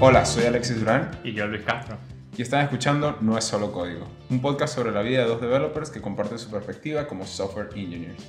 Hola, 0.00 0.24
soy 0.24 0.44
Alexis 0.44 0.78
Durán 0.80 1.10
Y 1.24 1.32
yo, 1.32 1.46
Luis 1.46 1.62
Castro. 1.62 1.96
y 2.36 2.42
están 2.42 2.62
escuchando 2.64 3.18
No 3.20 3.36
es 3.36 3.44
solo 3.44 3.72
código, 3.72 4.06
un 4.30 4.40
podcast 4.40 4.74
sobre 4.74 4.92
la 4.92 5.02
vida 5.02 5.22
de 5.22 5.28
dos 5.28 5.40
developers 5.40 5.90
que 5.90 6.00
comparten 6.00 6.38
su 6.38 6.50
perspectiva 6.50 7.06
como 7.06 7.26
software 7.26 7.68
engineers. 7.74 8.28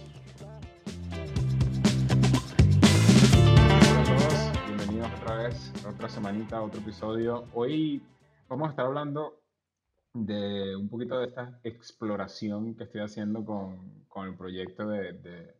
Hola 3.89 4.01
a 4.01 4.03
todos, 4.03 4.51
bienvenidos 4.67 5.09
otra 5.21 5.35
vez, 5.37 5.73
otra 5.87 6.09
semanita, 6.09 6.61
otro 6.61 6.81
episodio. 6.81 7.45
Hoy 7.53 8.01
vamos 8.49 8.67
a 8.67 8.71
estar 8.71 8.85
hablando 8.85 9.41
de 10.13 10.75
un 10.75 10.89
poquito 10.89 11.19
de 11.19 11.27
esta 11.27 11.59
exploración 11.63 12.75
que 12.75 12.83
estoy 12.83 13.01
haciendo 13.01 13.45
con, 13.45 14.03
con 14.09 14.27
el 14.27 14.35
proyecto 14.35 14.89
de, 14.89 15.13
de, 15.13 15.55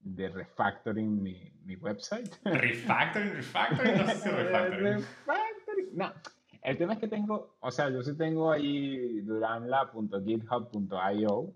de 0.00 0.28
refactoring 0.30 1.22
mi, 1.22 1.52
mi 1.64 1.76
website. 1.76 2.28
Refactoring, 2.44 3.34
refactoring, 3.34 3.98
no 3.98 4.06
sé 4.08 4.16
si 4.16 4.28
refactoring. 4.30 5.04
No, 5.92 6.12
el 6.64 6.76
tema 6.78 6.94
es 6.94 6.98
que 6.98 7.08
tengo, 7.08 7.56
o 7.60 7.70
sea, 7.70 7.90
yo 7.90 8.02
sí 8.02 8.16
tengo 8.16 8.50
ahí 8.50 9.20
duranla.github.io, 9.20 11.52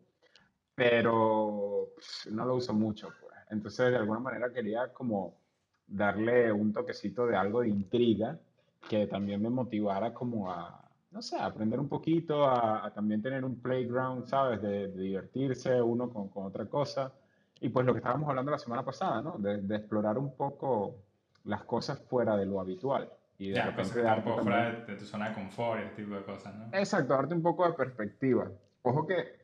pero 0.75 1.89
pff, 1.97 2.27
no 2.27 2.45
lo 2.45 2.57
uso 2.57 2.75
mucho, 2.75 3.09
pues. 3.19 3.35
Entonces, 3.51 3.91
de 3.91 3.97
alguna 3.97 4.21
manera 4.21 4.53
quería 4.53 4.93
como 4.93 5.39
darle 5.87 6.53
un 6.53 6.75
toquecito 6.75 7.27
de 7.27 7.37
algo 7.37 7.63
de 7.63 7.69
intriga 7.69 8.39
que 8.87 9.07
también 9.07 9.41
me 9.41 9.49
motivara 9.49 10.13
como 10.13 10.53
a, 10.53 10.91
no 11.11 11.23
sé, 11.23 11.39
aprender 11.39 11.81
un 11.81 11.89
poquito, 11.89 12.47
a, 12.47 12.93
también 12.95 13.23
tener 13.23 13.47
un 13.47 13.63
playground, 13.63 14.27
¿sabes? 14.27 14.61
De, 14.61 14.89
divertirse 14.89 15.81
uno 15.81 16.11
con, 16.11 16.29
con 16.29 16.45
otra 16.45 16.67
cosa. 16.67 17.15
Y 17.61 17.71
pues 17.71 17.87
lo 17.87 17.95
que 17.95 18.01
estábamos 18.01 18.29
hablando 18.29 18.51
la 18.51 18.59
semana 18.59 18.85
pasada, 18.85 19.23
¿no? 19.23 19.39
De 19.39 19.75
explorar 19.75 20.19
un 20.19 20.37
poco 20.37 20.97
las 21.45 21.65
cosas 21.65 21.99
fuera 21.99 22.37
de 22.37 22.45
lo 22.45 22.61
habitual. 22.61 23.11
Y 23.39 23.49
de 23.51 23.55
Ya, 23.55 23.67
repente 23.67 23.83
cosas 23.91 23.97
un 23.99 24.05
darte 24.05 24.23
poco 24.23 24.37
también- 24.37 24.55
fuera 24.63 24.81
de, 24.81 24.93
de 24.93 24.99
tu 24.99 25.05
zona 25.05 25.29
de 25.29 25.35
confort 25.35 25.81
y 25.81 25.85
ese 25.87 25.95
tipo 26.03 26.15
de 26.15 26.23
cosas, 26.25 26.55
¿no? 26.57 26.65
Exacto, 26.77 27.15
darte 27.15 27.35
un 27.35 27.43
poco 27.43 27.67
de 27.67 27.73
perspectiva. 27.75 28.51
Ojo 28.83 29.07
que 29.07 29.39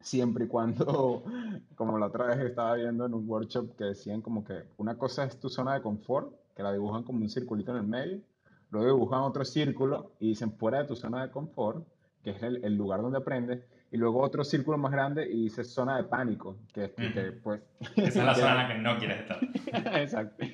siempre 0.00 0.44
y 0.44 0.48
cuando, 0.48 1.24
como 1.74 1.98
la 1.98 2.06
otra 2.06 2.26
vez 2.26 2.38
estaba 2.40 2.74
viendo 2.74 3.06
en 3.06 3.14
un 3.14 3.28
workshop 3.28 3.76
que 3.76 3.84
decían 3.84 4.20
como 4.20 4.44
que 4.44 4.64
una 4.76 4.96
cosa 4.98 5.24
es 5.24 5.38
tu 5.40 5.48
zona 5.48 5.74
de 5.74 5.80
confort, 5.82 6.32
que 6.54 6.62
la 6.62 6.72
dibujan 6.72 7.04
como 7.04 7.20
un 7.20 7.30
circulito 7.30 7.70
en 7.72 7.78
el 7.78 7.86
medio, 7.86 8.20
luego 8.70 8.86
dibujan 8.94 9.20
otro 9.20 9.44
círculo 9.44 10.12
y 10.20 10.28
dicen 10.28 10.52
fuera 10.52 10.78
de 10.82 10.84
tu 10.88 10.96
zona 10.96 11.22
de 11.24 11.30
confort, 11.30 11.86
que 12.22 12.30
es 12.30 12.42
el, 12.42 12.62
el 12.64 12.76
lugar 12.76 13.00
donde 13.00 13.18
aprendes, 13.18 13.64
y 13.90 13.96
luego 13.98 14.20
otro 14.22 14.42
círculo 14.44 14.78
más 14.78 14.90
grande 14.92 15.26
y 15.30 15.44
dice 15.44 15.64
zona 15.64 15.96
de 15.98 16.04
pánico, 16.04 16.56
que, 16.72 16.84
es 16.84 16.92
que, 16.92 17.32
pues... 17.42 17.60
Esa 17.96 18.02
es 18.06 18.16
la 18.16 18.34
zona 18.34 18.50
en 18.52 18.56
la 18.56 18.68
que 18.68 18.78
no 18.78 18.98
quieres 18.98 19.20
estar. 19.20 19.38
Exacto. 20.00 20.44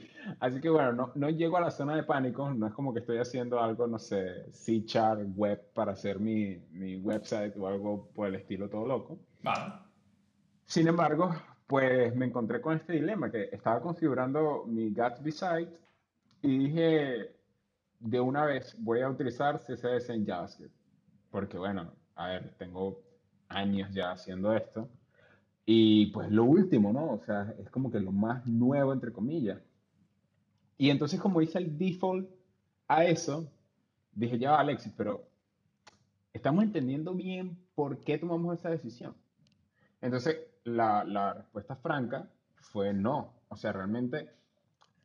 Así 0.40 0.60
que 0.60 0.70
bueno, 0.70 0.92
no, 0.92 1.12
no 1.14 1.30
llego 1.30 1.56
a 1.56 1.60
la 1.60 1.70
zona 1.70 1.96
de 1.96 2.04
pánico, 2.04 2.48
no 2.52 2.66
es 2.66 2.72
como 2.72 2.92
que 2.92 3.00
estoy 3.00 3.18
haciendo 3.18 3.60
algo, 3.60 3.86
no 3.86 3.98
sé, 3.98 4.50
C-Chart 4.52 5.20
web 5.34 5.72
para 5.74 5.92
hacer 5.92 6.20
mi, 6.20 6.56
mi 6.70 6.96
website 6.96 7.56
o 7.56 7.66
algo 7.66 8.08
por 8.14 8.28
el 8.28 8.36
estilo 8.36 8.68
todo 8.68 8.86
loco. 8.86 9.18
Vale. 9.42 9.74
Sin 10.64 10.86
embargo, 10.86 11.34
pues 11.66 12.14
me 12.14 12.26
encontré 12.26 12.60
con 12.60 12.76
este 12.76 12.94
dilema 12.94 13.30
que 13.30 13.48
estaba 13.52 13.80
configurando 13.80 14.64
mi 14.66 14.90
Gatsby 14.90 15.32
site 15.32 15.78
y 16.42 16.58
dije, 16.58 17.34
de 18.00 18.20
una 18.20 18.44
vez 18.44 18.76
voy 18.78 19.00
a 19.00 19.10
utilizar 19.10 19.58
CSS 19.58 20.10
en 20.10 20.26
JavaScript. 20.26 20.74
Porque 21.30 21.58
bueno, 21.58 21.92
a 22.14 22.28
ver, 22.28 22.54
tengo 22.56 23.02
años 23.48 23.92
ya 23.92 24.12
haciendo 24.12 24.52
esto. 24.54 24.88
Y 25.66 26.06
pues 26.06 26.30
lo 26.30 26.44
último, 26.44 26.92
¿no? 26.92 27.12
O 27.12 27.20
sea, 27.24 27.54
es 27.58 27.68
como 27.70 27.90
que 27.90 28.00
lo 28.00 28.12
más 28.12 28.46
nuevo, 28.46 28.92
entre 28.92 29.12
comillas. 29.12 29.60
Y 30.78 30.90
entonces 30.90 31.20
como 31.20 31.42
hice 31.42 31.58
el 31.58 31.76
default 31.76 32.30
a 32.86 33.04
eso, 33.04 33.50
dije, 34.12 34.38
ya 34.38 34.56
Alexis, 34.58 34.92
pero 34.96 35.28
estamos 36.32 36.64
entendiendo 36.64 37.14
bien 37.14 37.58
por 37.74 37.98
qué 38.00 38.16
tomamos 38.16 38.58
esa 38.58 38.70
decisión. 38.70 39.14
Entonces, 40.00 40.38
la, 40.64 41.04
la 41.04 41.34
respuesta 41.34 41.76
franca 41.76 42.30
fue 42.54 42.92
no. 42.94 43.34
O 43.48 43.56
sea, 43.56 43.72
realmente 43.72 44.30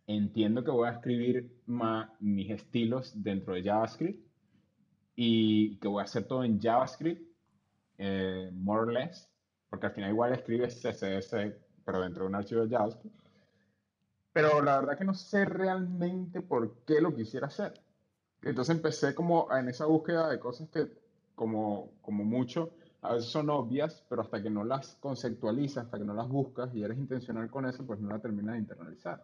entiendo 0.06 0.64
que 0.64 0.72
voy 0.72 0.88
a 0.88 0.94
escribir 0.94 1.62
ma- 1.66 2.14
mis 2.20 2.52
estilos 2.52 3.12
dentro 3.24 3.56
de 3.56 3.64
JavaScript 3.64 4.24
y 5.16 5.78
que 5.78 5.88
voy 5.88 6.02
a 6.02 6.06
hacer 6.06 6.26
todo 6.28 6.44
en 6.44 6.60
JavaScript, 6.60 7.22
eh, 7.98 8.50
more 8.54 8.82
or 8.82 8.94
less, 8.94 9.30
porque 9.70 9.88
al 9.88 9.94
final 9.94 10.12
igual 10.12 10.34
escribes 10.34 10.82
CSS, 10.82 11.56
pero 11.86 12.02
dentro 12.02 12.24
de 12.24 12.30
un 12.30 12.36
archivo 12.36 12.62
de 12.66 12.70
JavaScript. 12.76 13.23
Pero 14.34 14.62
la 14.62 14.80
verdad 14.80 14.98
que 14.98 15.06
no 15.06 15.14
sé 15.14 15.46
realmente 15.46 16.42
por 16.42 16.76
qué 16.86 17.00
lo 17.00 17.16
quisiera 17.16 17.48
hacer. 17.48 17.74
Entonces 18.42 18.76
empecé 18.76 19.14
como 19.16 19.48
en 19.56 19.70
esa 19.70 19.86
búsqueda 19.86 20.30
de 20.30 20.40
cosas 20.40 20.70
que 20.70 20.88
como, 21.36 21.92
como 22.02 22.24
mucho 22.24 22.72
a 23.02 23.14
veces 23.14 23.30
son 23.32 23.50
obvias, 23.50 24.04
pero 24.10 24.22
hasta 24.22 24.42
que 24.42 24.50
no 24.50 24.64
las 24.64 24.96
conceptualizas, 25.02 25.86
hasta 25.86 25.98
que 26.00 26.06
no 26.06 26.14
las 26.14 26.28
buscas 26.30 26.74
y 26.74 26.84
eres 26.84 26.98
intencional 26.98 27.50
con 27.50 27.66
eso, 27.66 27.86
pues 27.86 28.00
no 28.00 28.10
la 28.10 28.20
terminas 28.20 28.54
de 28.54 28.60
internalizar. 28.60 29.24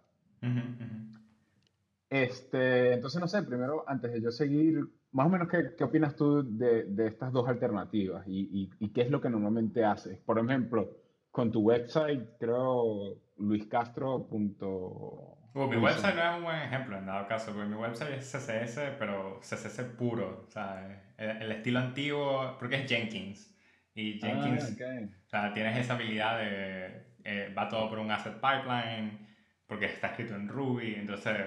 Este, 2.10 2.94
entonces, 2.94 3.22
no 3.22 3.28
sé, 3.28 3.44
primero, 3.44 3.84
antes 3.88 4.12
de 4.12 4.22
yo 4.22 4.32
seguir, 4.32 4.84
más 5.12 5.28
o 5.28 5.30
menos, 5.30 5.48
¿qué, 5.48 5.76
qué 5.78 5.84
opinas 5.84 6.16
tú 6.16 6.44
de, 6.58 6.86
de 6.86 7.08
estas 7.08 7.32
dos 7.32 7.48
alternativas 7.48 8.28
y, 8.28 8.50
y- 8.52 8.70
y 8.80 8.90
qué 8.90 9.02
es 9.04 9.12
lo 9.12 9.22
que 9.22 9.30
normalmente 9.30 9.86
haces? 9.86 10.18
Por 10.20 10.40
ejemplo, 10.40 10.90
con 11.40 11.52
tu 11.54 11.62
website, 11.62 12.36
creo, 12.38 13.16
luiscastro.uso. 13.38 15.38
Uh, 15.54 15.68
mi 15.68 15.78
website 15.78 16.16
no 16.16 16.22
es 16.32 16.38
un 16.38 16.44
buen 16.44 16.60
ejemplo 16.62 16.98
en 16.98 17.06
dado 17.06 17.26
caso, 17.28 17.54
porque 17.54 17.70
mi 17.70 17.76
website 17.76 18.12
es 18.18 18.26
CSS, 18.30 18.96
pero 19.00 19.40
CSS 19.40 19.84
puro, 19.98 20.44
o 20.48 20.52
sea, 20.52 21.02
el, 21.18 21.30
el 21.42 21.52
estilo 21.54 21.80
antiguo, 21.80 22.58
porque 22.60 22.76
es 22.84 22.90
Jenkins. 22.90 23.56
Y 23.96 24.20
Jenkins, 24.20 24.64
Ah, 24.66 24.74
ok. 24.74 25.12
o 25.26 25.30
sea, 25.30 25.54
tienes 25.54 25.78
esa 25.78 25.94
habilidad 25.94 26.40
de, 26.40 27.06
eh, 27.24 27.54
va 27.58 27.70
todo 27.70 27.90
por 27.90 28.00
un 28.00 28.12
asset 28.12 28.34
pipeline, 28.36 29.26
porque 29.66 29.86
está 29.86 30.08
escrito 30.08 30.36
en 30.36 30.50
Ruby, 30.50 30.96
entonces 30.96 31.38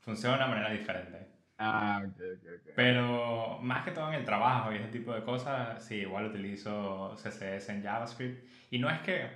funciona 0.00 0.38
de 0.38 0.44
una 0.44 0.48
manera 0.54 0.70
diferente. 0.70 1.26
Ah, 1.58 2.02
ok, 2.06 2.20
ok, 2.36 2.44
ok. 2.60 2.68
Pero 2.74 3.58
más 3.62 3.84
que 3.84 3.92
todo 3.92 4.08
en 4.08 4.14
el 4.14 4.24
trabajo 4.24 4.72
y 4.72 4.76
ese 4.76 4.88
tipo 4.88 5.14
de 5.14 5.22
cosas, 5.24 5.82
sí, 5.82 5.96
igual 5.96 6.26
utilizo 6.26 7.14
CSS 7.16 7.70
en 7.70 7.82
JavaScript. 7.82 8.44
Y 8.70 8.78
no 8.78 8.90
es 8.90 9.00
que 9.00 9.30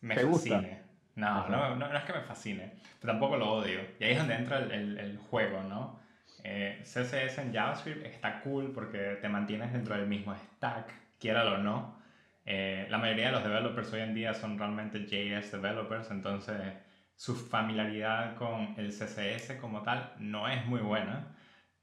me 0.00 0.18
fascine. 0.18 0.82
No, 1.14 1.48
no, 1.48 1.74
no, 1.76 1.88
no 1.88 1.96
es 1.96 2.04
que 2.04 2.12
me 2.12 2.22
fascine, 2.22 2.74
pero 3.00 3.12
tampoco 3.14 3.36
lo 3.36 3.50
odio. 3.52 3.80
Y 3.98 4.04
ahí 4.04 4.12
es 4.12 4.18
donde 4.18 4.34
entra 4.34 4.58
el, 4.58 4.70
el, 4.72 4.98
el 4.98 5.18
juego, 5.18 5.62
¿no? 5.62 6.00
Eh, 6.42 6.80
CSS 6.84 7.38
en 7.38 7.52
JavaScript 7.52 8.04
está 8.06 8.40
cool 8.40 8.72
porque 8.72 9.18
te 9.20 9.28
mantienes 9.28 9.72
dentro 9.72 9.96
del 9.96 10.06
mismo 10.06 10.34
stack, 10.34 10.94
quiéralo 11.18 11.54
o 11.56 11.58
no. 11.58 11.98
Eh, 12.44 12.86
la 12.90 12.98
mayoría 12.98 13.26
de 13.26 13.32
los 13.32 13.42
developers 13.44 13.92
hoy 13.92 14.00
en 14.00 14.14
día 14.14 14.32
son 14.34 14.58
realmente 14.58 15.06
JS 15.06 15.50
developers, 15.52 16.10
entonces 16.10 16.74
su 17.16 17.34
familiaridad 17.34 18.36
con 18.36 18.74
el 18.78 18.90
CSS 18.92 19.56
como 19.60 19.82
tal 19.82 20.14
no 20.18 20.48
es 20.48 20.64
muy 20.66 20.80
buena 20.80 21.35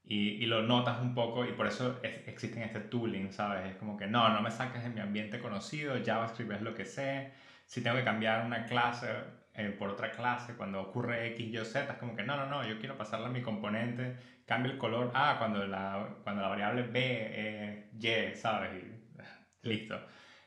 y, 0.06 0.30
y 0.42 0.46
lo 0.46 0.62
notas 0.62 1.00
un 1.00 1.14
poco 1.14 1.44
y 1.44 1.52
por 1.52 1.66
eso 1.66 1.98
es- 2.02 2.26
existen 2.28 2.62
este 2.62 2.80
tooling, 2.80 3.32
¿sabes? 3.32 3.66
Es 3.70 3.76
como 3.76 3.96
que 3.96 4.06
no, 4.06 4.28
no 4.30 4.42
me 4.42 4.50
saques 4.50 4.82
de 4.82 4.90
mi 4.90 5.00
ambiente 5.00 5.38
conocido, 5.40 5.94
JavaScript 6.04 6.52
es 6.52 6.62
lo 6.62 6.74
que 6.74 6.84
sé, 6.84 7.32
si 7.66 7.82
tengo 7.82 7.96
que 7.96 8.04
cambiar 8.04 8.44
una 8.44 8.66
clase 8.66 9.08
eh, 9.54 9.70
por 9.78 9.88
otra 9.88 10.10
clase 10.10 10.54
cuando 10.56 10.80
ocurre 10.82 11.28
X, 11.28 11.46
Y 11.48 11.56
o 11.58 11.64
Z, 11.64 11.92
es 11.92 11.98
como 11.98 12.14
que 12.16 12.22
no, 12.24 12.36
no, 12.36 12.46
no, 12.46 12.66
yo 12.68 12.78
quiero 12.78 12.96
pasarle 12.98 13.26
a 13.26 13.30
mi 13.30 13.40
componente, 13.40 14.16
cambio 14.46 14.72
el 14.72 14.78
color, 14.78 15.10
ah, 15.14 15.36
cuando 15.38 15.64
la, 15.66 16.08
cuando 16.24 16.42
la 16.42 16.48
variable 16.48 16.82
B 16.82 17.78
es 17.94 18.04
Y, 18.04 18.34
¿sabes? 18.36 18.70
Y, 18.82 19.62
listo. 19.68 19.98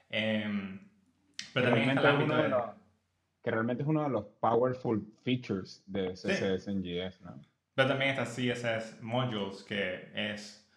Em, 0.09 0.79
pero 1.53 1.65
Que 1.65 1.71
también 1.71 1.89
está 1.97 2.01
el 2.01 2.15
ámbito 2.15 2.35
de 2.37 2.49
los- 2.49 2.63
que 3.43 3.51
realmente 3.51 3.83
es 3.83 3.89
uno 3.89 4.03
de 4.03 4.09
los 4.09 4.25
powerful 4.41 5.01
features 5.23 5.81
de 5.87 6.15
Sí. 6.15 6.27
CSS 6.27 6.67
en 6.69 6.83
JS, 6.83 7.21
¿no? 7.23 7.41
Pero 7.77 7.89
también 7.89 8.09
está 8.11 8.25
CSS 8.25 9.03
Modules, 9.03 9.63
que 9.63 10.09
es 10.15 10.67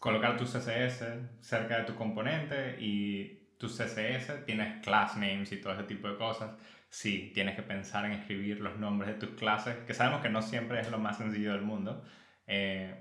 colocar 0.00 0.38
tu 0.38 0.44
CSS 0.46 1.04
cerca 1.40 1.78
de 1.78 1.84
tu 1.84 1.94
componente 1.94 2.76
y 2.80 3.50
tu 3.58 3.66
CSS 3.68 4.46
tienes 4.46 4.82
class 4.82 5.14
names 5.16 5.52
y 5.52 5.60
todo 5.60 5.74
ese 5.74 5.82
tipo 5.84 6.08
de 6.08 6.16
cosas. 6.16 6.52
Sí, 6.88 7.32
tienes 7.34 7.54
que 7.54 7.62
pensar 7.62 8.06
en 8.06 8.12
escribir 8.12 8.60
los 8.60 8.78
nombres 8.78 9.10
de 9.10 9.26
tus 9.26 9.36
clases, 9.38 9.76
que 9.86 9.92
sabemos 9.92 10.22
que 10.22 10.30
no 10.30 10.40
siempre 10.40 10.80
es 10.80 10.90
lo 10.90 10.98
más 10.98 11.18
sencillo 11.18 11.52
del 11.52 11.60
mundo. 11.62 12.02
eh, 12.46 12.94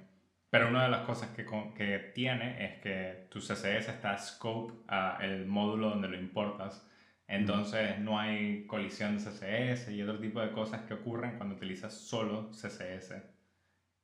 pero 0.49 0.67
una 0.69 0.83
de 0.83 0.89
las 0.89 1.01
cosas 1.05 1.29
que, 1.31 1.45
que 1.75 1.99
tiene 2.15 2.65
es 2.65 2.81
que 2.81 3.27
tu 3.29 3.39
CSS 3.39 3.89
está 3.89 4.17
scope 4.17 4.73
a 4.89 5.19
el 5.21 5.45
módulo 5.45 5.89
donde 5.91 6.09
lo 6.09 6.17
importas. 6.17 6.85
Entonces 7.27 7.99
no 7.99 8.19
hay 8.19 8.65
colisión 8.67 9.17
de 9.17 9.23
CSS 9.23 9.89
y 9.91 10.01
otro 10.03 10.19
tipo 10.19 10.41
de 10.41 10.51
cosas 10.51 10.81
que 10.83 10.95
ocurren 10.95 11.37
cuando 11.37 11.55
utilizas 11.55 11.93
solo 11.93 12.51
CSS. 12.51 13.36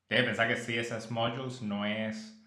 Que 0.10 0.24
pensar 0.24 0.48
que 0.48 0.56
CSS 0.56 1.12
Modules 1.12 1.62
no 1.62 1.86
es 1.86 2.40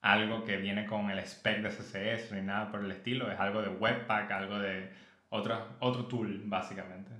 algo 0.00 0.44
que 0.44 0.58
viene 0.58 0.86
con 0.86 1.10
el 1.10 1.18
spec 1.20 1.62
de 1.62 1.70
CSS 1.70 2.32
ni 2.32 2.42
nada 2.42 2.70
por 2.70 2.84
el 2.84 2.90
estilo, 2.90 3.30
es 3.30 3.40
algo 3.40 3.62
de 3.62 3.68
Webpack, 3.70 4.30
algo 4.32 4.58
de 4.58 4.90
otro, 5.30 5.56
otro 5.80 6.06
tool, 6.06 6.42
básicamente. 6.44 7.10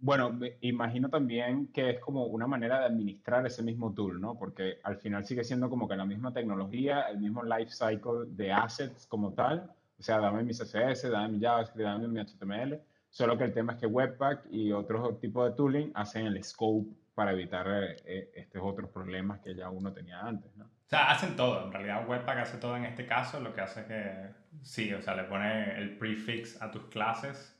Bueno, 0.00 0.38
imagino 0.60 1.10
también 1.10 1.66
que 1.72 1.90
es 1.90 2.00
como 2.00 2.24
una 2.26 2.46
manera 2.46 2.78
de 2.78 2.86
administrar 2.86 3.44
ese 3.44 3.62
mismo 3.62 3.92
tool, 3.92 4.20
¿no? 4.20 4.38
Porque 4.38 4.78
al 4.84 4.96
final 4.96 5.24
sigue 5.24 5.42
siendo 5.42 5.68
como 5.68 5.88
que 5.88 5.96
la 5.96 6.06
misma 6.06 6.32
tecnología, 6.32 7.02
el 7.10 7.18
mismo 7.18 7.42
life 7.42 7.72
cycle 7.72 8.26
de 8.28 8.52
assets 8.52 9.06
como 9.06 9.32
tal. 9.32 9.70
O 9.98 10.02
sea, 10.02 10.20
dame 10.20 10.44
mi 10.44 10.52
CSS, 10.52 11.10
dame 11.10 11.30
mi 11.36 11.40
JavaScript, 11.40 11.84
dame 11.84 12.06
mi 12.06 12.20
HTML. 12.20 12.80
Solo 13.10 13.36
que 13.36 13.44
el 13.44 13.52
tema 13.52 13.72
es 13.72 13.80
que 13.80 13.86
Webpack 13.86 14.46
y 14.50 14.70
otros 14.70 15.18
tipos 15.18 15.50
de 15.50 15.56
tooling 15.56 15.90
hacen 15.94 16.26
el 16.26 16.42
scope 16.44 16.88
para 17.18 17.32
evitar 17.32 17.66
eh, 17.68 17.96
eh, 18.06 18.30
estos 18.34 18.62
otros 18.64 18.88
problemas 18.90 19.40
que 19.40 19.54
ya 19.54 19.68
uno 19.68 19.92
tenía 19.92 20.20
antes, 20.20 20.56
¿no? 20.56 20.64
O 20.64 20.88
sea, 20.88 21.10
hacen 21.10 21.36
todo. 21.36 21.66
En 21.66 21.72
realidad, 21.72 22.08
Webpack 22.08 22.38
hace 22.38 22.58
todo 22.58 22.76
en 22.76 22.84
este 22.84 23.04
caso. 23.04 23.40
Lo 23.40 23.52
que 23.52 23.60
hace 23.60 23.80
es 23.80 23.86
que, 23.86 24.30
sí, 24.62 24.94
o 24.94 25.02
sea, 25.02 25.14
le 25.14 25.24
pone 25.24 25.76
el 25.76 25.98
prefix 25.98 26.62
a 26.62 26.70
tus 26.70 26.84
clases 26.86 27.58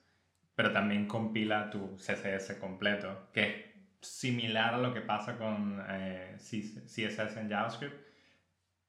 pero 0.59 0.73
también 0.73 1.07
compila 1.07 1.71
tu 1.71 1.97
CSS 1.99 2.55
completo, 2.59 3.29
que 3.33 3.47
es 3.47 4.09
similar 4.09 4.75
a 4.75 4.79
lo 4.79 4.93
que 4.93 5.01
pasa 5.01 5.39
con 5.39 5.81
eh, 5.89 6.35
CSS 6.37 7.37
en 7.37 7.49
JavaScript, 7.49 7.95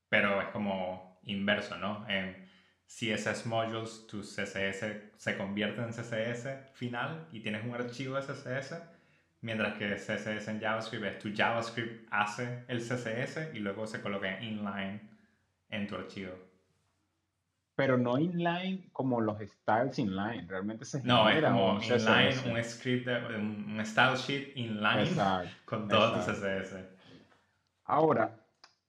pero 0.10 0.42
es 0.42 0.48
como 0.48 1.20
inverso, 1.26 1.78
¿no? 1.78 2.10
En 2.10 2.50
CSS 2.88 3.46
modules, 3.46 4.08
tu 4.08 4.22
CSS 4.22 4.84
se 5.16 5.38
convierte 5.38 5.82
en 5.82 5.92
CSS 5.92 6.72
final 6.74 7.28
y 7.32 7.42
tienes 7.42 7.64
un 7.64 7.76
archivo 7.76 8.16
de 8.16 8.24
CSS, 8.24 8.82
mientras 9.42 9.78
que 9.78 9.96
CSS 9.96 10.48
en 10.48 10.60
JavaScript 10.60 11.06
es 11.06 11.20
tu 11.20 11.34
JavaScript 11.34 12.08
hace 12.12 12.64
el 12.68 12.80
CSS 12.80 13.54
y 13.54 13.60
luego 13.60 13.88
se 13.88 14.02
coloca 14.02 14.42
inline 14.42 15.02
en 15.70 15.88
tu 15.88 15.96
archivo 15.96 16.50
pero 17.80 17.98
no 17.98 18.18
inline 18.18 18.90
como 18.92 19.22
los 19.22 19.38
styles 19.40 19.98
inline, 20.00 20.46
realmente 20.50 20.84
se 20.84 21.02
No, 21.02 21.30
es 21.30 21.42
como 21.42 21.76
un 21.76 21.82
inline, 21.82 22.52
un 22.52 22.62
script, 22.62 23.08
un 23.08 23.82
style 23.86 24.18
sheet 24.18 24.58
inline 24.58 25.16
con 25.66 25.88
todo 25.88 26.16
tu 26.16 26.30
CSS. 26.30 26.76
Ahora, 27.86 28.36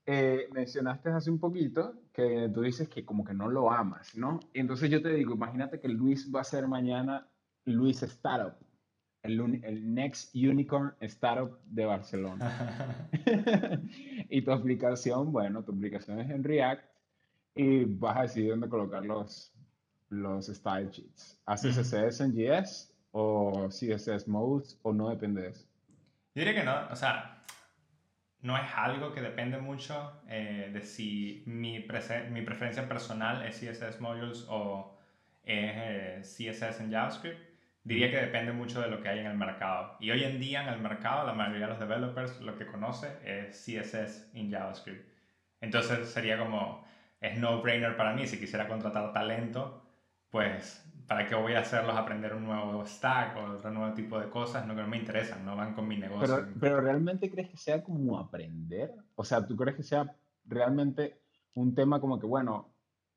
eh, 0.04 0.48
mencionaste 0.52 1.08
hace 1.08 1.30
un 1.30 1.38
poquito 1.38 2.02
que 2.12 2.50
tú 2.52 2.62
dices 2.62 2.88
que 2.88 3.04
como 3.04 3.24
que 3.24 3.32
no 3.32 3.48
lo 3.48 3.70
amas, 3.70 4.16
¿no? 4.16 4.40
entonces 4.54 4.90
yo 4.90 5.00
te 5.00 5.10
digo, 5.10 5.34
imagínate 5.34 5.78
que 5.78 5.88
Luis 5.88 6.28
va 6.34 6.40
a 6.40 6.44
ser 6.44 6.66
mañana 6.66 7.28
Luis 7.66 8.02
Startup, 8.02 8.56
el, 9.22 9.64
el 9.64 9.94
Next 9.94 10.34
Unicorn 10.34 10.94
Startup 11.00 11.58
de 11.66 11.84
Barcelona. 11.84 13.08
y 14.28 14.42
tu 14.42 14.52
aplicación, 14.52 15.32
bueno, 15.32 15.62
tu 15.62 15.72
aplicación 15.72 16.20
es 16.20 16.30
en 16.30 16.44
React 16.44 16.84
y 17.54 17.84
vas 17.84 18.16
a 18.16 18.22
decidir 18.22 18.50
dónde 18.50 18.68
colocar 18.68 19.04
los, 19.04 19.52
los 20.08 20.46
style 20.46 20.90
sheets. 20.90 21.40
¿Haces 21.46 21.76
CSS 21.76 22.20
en 22.20 22.32
JS 22.32 22.94
o 23.12 23.68
CSS 23.68 24.28
modes 24.28 24.78
o 24.82 24.92
no 24.92 25.10
depende 25.10 25.42
de 25.42 25.48
eso? 25.50 25.66
Yo 26.34 26.44
diría 26.44 26.54
que 26.54 26.64
no, 26.64 26.88
o 26.90 26.96
sea, 26.96 27.44
no 28.42 28.56
es 28.56 28.70
algo 28.74 29.12
que 29.12 29.20
depende 29.20 29.58
mucho 29.58 30.22
eh, 30.28 30.70
de 30.72 30.80
si 30.80 31.42
mi, 31.46 31.84
mi 32.30 32.42
preferencia 32.42 32.88
personal 32.88 33.44
es 33.44 33.60
CSS 33.60 34.00
modules 34.00 34.46
o 34.48 34.96
es 35.42 36.22
eh, 36.26 36.52
CSS 36.52 36.80
en 36.80 36.90
JavaScript. 36.90 37.49
Diría 37.82 38.10
que 38.10 38.18
depende 38.18 38.52
mucho 38.52 38.80
de 38.82 38.88
lo 38.88 39.00
que 39.00 39.08
hay 39.08 39.20
en 39.20 39.26
el 39.26 39.36
mercado. 39.38 39.96
Y 40.00 40.10
hoy 40.10 40.24
en 40.24 40.38
día 40.38 40.62
en 40.62 40.68
el 40.68 40.80
mercado 40.80 41.26
la 41.26 41.32
mayoría 41.32 41.66
de 41.66 41.72
los 41.72 41.80
developers 41.80 42.40
lo 42.40 42.56
que 42.56 42.66
conoce 42.66 43.08
es 43.24 43.56
CSS 43.56 44.30
en 44.34 44.50
JavaScript. 44.50 45.08
Entonces 45.60 46.08
sería 46.10 46.38
como, 46.38 46.84
es 47.20 47.38
no-brainer 47.38 47.96
para 47.96 48.14
mí. 48.14 48.26
Si 48.26 48.38
quisiera 48.38 48.68
contratar 48.68 49.12
talento, 49.12 49.82
pues, 50.30 50.86
¿para 51.06 51.26
qué 51.26 51.34
voy 51.34 51.54
a 51.54 51.60
hacerlos 51.60 51.96
aprender 51.96 52.34
un 52.34 52.44
nuevo 52.44 52.84
stack 52.86 53.36
o 53.36 53.56
otro 53.56 53.70
nuevo 53.70 53.94
tipo 53.94 54.18
de 54.20 54.28
cosas? 54.28 54.66
No 54.66 54.74
que 54.74 54.82
no 54.82 54.88
me 54.88 54.98
interesan, 54.98 55.44
no 55.44 55.56
van 55.56 55.74
con 55.74 55.88
mi 55.88 55.96
negocio. 55.96 56.36
Pero, 56.36 56.48
pero 56.60 56.80
¿realmente 56.80 57.30
crees 57.30 57.48
que 57.48 57.56
sea 57.56 57.82
como 57.82 58.18
aprender? 58.18 58.94
O 59.14 59.24
sea, 59.24 59.46
¿tú 59.46 59.56
crees 59.56 59.76
que 59.76 59.82
sea 59.82 60.14
realmente 60.44 61.20
un 61.54 61.74
tema 61.74 62.00
como 62.00 62.18
que, 62.18 62.26
bueno, 62.26 62.69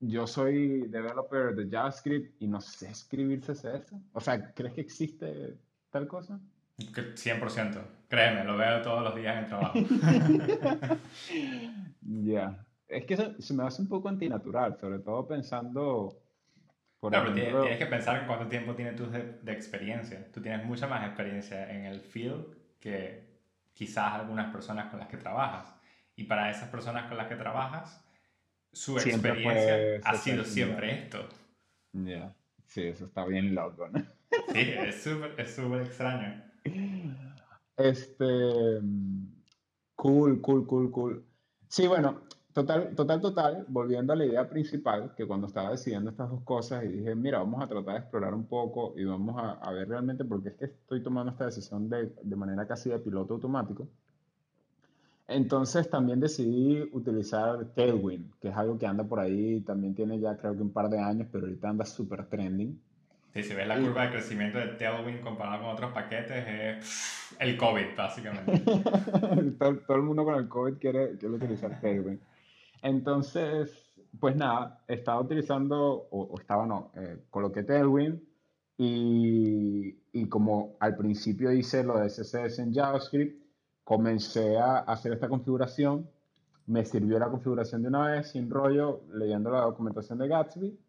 yo 0.07 0.27
soy 0.27 0.88
developer 0.88 1.55
de 1.55 1.69
JavaScript 1.69 2.41
y 2.41 2.47
no 2.47 2.61
sé 2.61 2.89
escribir 2.89 3.41
CSS? 3.41 3.94
O 4.13 4.19
sea, 4.21 4.53
¿crees 4.53 4.73
que 4.73 4.81
existe 4.81 5.57
tal 5.89 6.07
cosa? 6.07 6.39
100%. 6.77 7.81
Créeme, 8.09 8.44
lo 8.44 8.57
veo 8.57 8.81
todos 8.81 9.03
los 9.03 9.15
días 9.15 9.38
en 9.38 9.44
el 9.44 9.47
trabajo. 9.47 9.79
Ya 12.01 12.63
es 12.94 13.05
que 13.05 13.35
se 13.39 13.53
me 13.53 13.63
hace 13.63 13.81
un 13.81 13.88
poco 13.88 14.09
antinatural, 14.09 14.77
sobre 14.77 15.00
todo 15.00 15.27
pensando... 15.27 16.19
Por 17.00 17.11
claro, 17.11 17.33
pero 17.33 17.61
tienes 17.61 17.79
que 17.79 17.85
pensar 17.85 18.25
cuánto 18.25 18.47
tiempo 18.47 18.75
tienes 18.75 18.95
tú 18.95 19.09
de, 19.09 19.51
experiencia. 19.51 20.31
Tú 20.31 20.41
tienes 20.41 20.65
mucha 20.65 20.88
más 20.88 21.05
experiencia 21.05 21.69
en 21.69 21.85
el 21.85 22.00
field 22.00 22.55
que 22.79 23.41
quizás 23.73 24.13
algunas 24.13 24.53
personas 24.53 24.89
con 24.89 25.00
las 25.00 25.09
que 25.09 25.17
trabajas. 25.17 25.75
Y 26.15 26.23
para 26.23 26.50
esas 26.50 26.69
personas 26.69 27.09
con 27.09 27.17
las 27.17 27.27
que 27.27 27.35
trabajas, 27.35 28.05
su 28.73 28.97
experiencia 28.97 30.01
ha 30.03 30.15
sido 30.15 30.43
siempre 30.43 31.03
esto. 31.03 31.29
Ya, 31.93 32.35
sí, 32.67 32.81
eso 32.83 33.05
está 33.05 33.25
bien 33.25 33.55
loco, 33.55 33.87
¿no? 33.87 33.99
sí, 34.51 34.59
es 34.59 35.03
súper 35.03 35.39
es 35.39 35.57
extraño. 35.87 36.43
Este, 37.77 38.81
cool, 39.95 40.41
cool, 40.41 40.67
cool, 40.67 40.91
cool. 40.91 41.25
Sí, 41.67 41.87
bueno, 41.87 42.23
Total, 42.53 42.93
total, 42.95 43.19
total, 43.19 43.65
volviendo 43.67 44.13
a 44.13 44.15
la 44.15 44.25
idea 44.25 44.47
principal, 44.47 45.15
que 45.15 45.25
cuando 45.25 45.47
estaba 45.47 45.71
decidiendo 45.71 46.11
estas 46.11 46.29
dos 46.29 46.43
cosas 46.43 46.83
y 46.83 46.89
dije, 46.89 47.15
mira, 47.15 47.39
vamos 47.39 47.63
a 47.63 47.67
tratar 47.67 47.95
de 47.95 47.99
explorar 48.01 48.35
un 48.35 48.45
poco 48.45 48.93
y 48.95 49.03
vamos 49.05 49.35
a, 49.39 49.53
a 49.53 49.73
ver 49.73 49.89
realmente 49.89 50.23
por 50.23 50.43
qué 50.43 50.49
es 50.49 50.55
que 50.55 50.65
estoy 50.65 51.01
tomando 51.01 51.31
esta 51.31 51.45
decisión 51.45 51.89
de, 51.89 52.13
de, 52.21 52.35
manera 52.35 52.67
casi 52.67 52.91
de 52.91 52.99
piloto 52.99 53.33
automático. 53.33 53.87
Entonces 55.27 55.89
también 55.89 56.19
decidí 56.19 56.81
utilizar 56.91 57.65
Tailwind, 57.75 58.33
que 58.41 58.49
es 58.49 58.55
algo 58.55 58.77
que 58.77 58.85
anda 58.85 59.03
por 59.03 59.19
ahí, 59.19 59.61
también 59.61 59.95
tiene 59.95 60.19
ya 60.19 60.37
creo 60.37 60.55
que 60.55 60.61
un 60.61 60.73
par 60.73 60.89
de 60.89 60.99
años, 60.99 61.27
pero 61.31 61.45
ahorita 61.45 61.69
anda 61.69 61.85
súper 61.85 62.25
trending. 62.25 62.79
Sí, 63.33 63.41
si 63.41 63.55
ves 63.55 63.67
la 63.67 63.79
curva 63.79 64.03
de 64.03 64.11
crecimiento 64.11 64.59
de 64.59 64.67
Tailwind 64.67 65.21
comparado 65.21 65.63
con 65.63 65.71
otros 65.71 65.91
paquetes, 65.91 66.45
es 66.47 67.35
el 67.39 67.57
COVID, 67.57 67.95
básicamente. 67.97 68.59
todo, 69.57 69.77
todo, 69.77 69.97
el 69.97 70.03
mundo 70.03 70.23
con 70.23 70.35
el 70.35 70.47
COVID 70.47 70.75
quiere, 70.75 71.17
quiere 71.17 71.35
utilizar 71.35 71.79
Tailwind. 71.81 72.19
Entonces, 72.83 73.91
pues 74.19 74.35
nada, 74.35 74.83
estaba 74.87 75.21
utilizando, 75.21 76.07
o, 76.11 76.37
estaba 76.39 76.67
no, 76.67 76.91
eh, 76.95 77.23
coloqué 77.29 77.63
Tailwind 77.63 78.21
y, 78.77 79.95
y, 80.11 80.27
como 80.27 80.75
al 80.79 80.95
principio 80.95 81.51
hice 81.51 81.83
lo 81.83 81.97
de 81.99 82.09
CSS 82.09 82.59
en 82.59 82.73
JavaScript, 82.73 83.42
comencé 83.83 84.57
a 84.57 84.79
hacer 84.79 85.13
esta 85.13 85.29
configuración. 85.29 86.09
Me 86.65 86.85
sirvió 86.85 87.19
la 87.19 87.29
configuración 87.29 87.81
de 87.81 87.89
una 87.89 88.07
vez, 88.07 88.31
sin 88.31 88.49
rollo, 88.49 89.01
leyendo 89.13 89.51
la 89.51 89.61
documentación 89.61 90.17
de 90.19 90.27
Gatsby, 90.27 90.79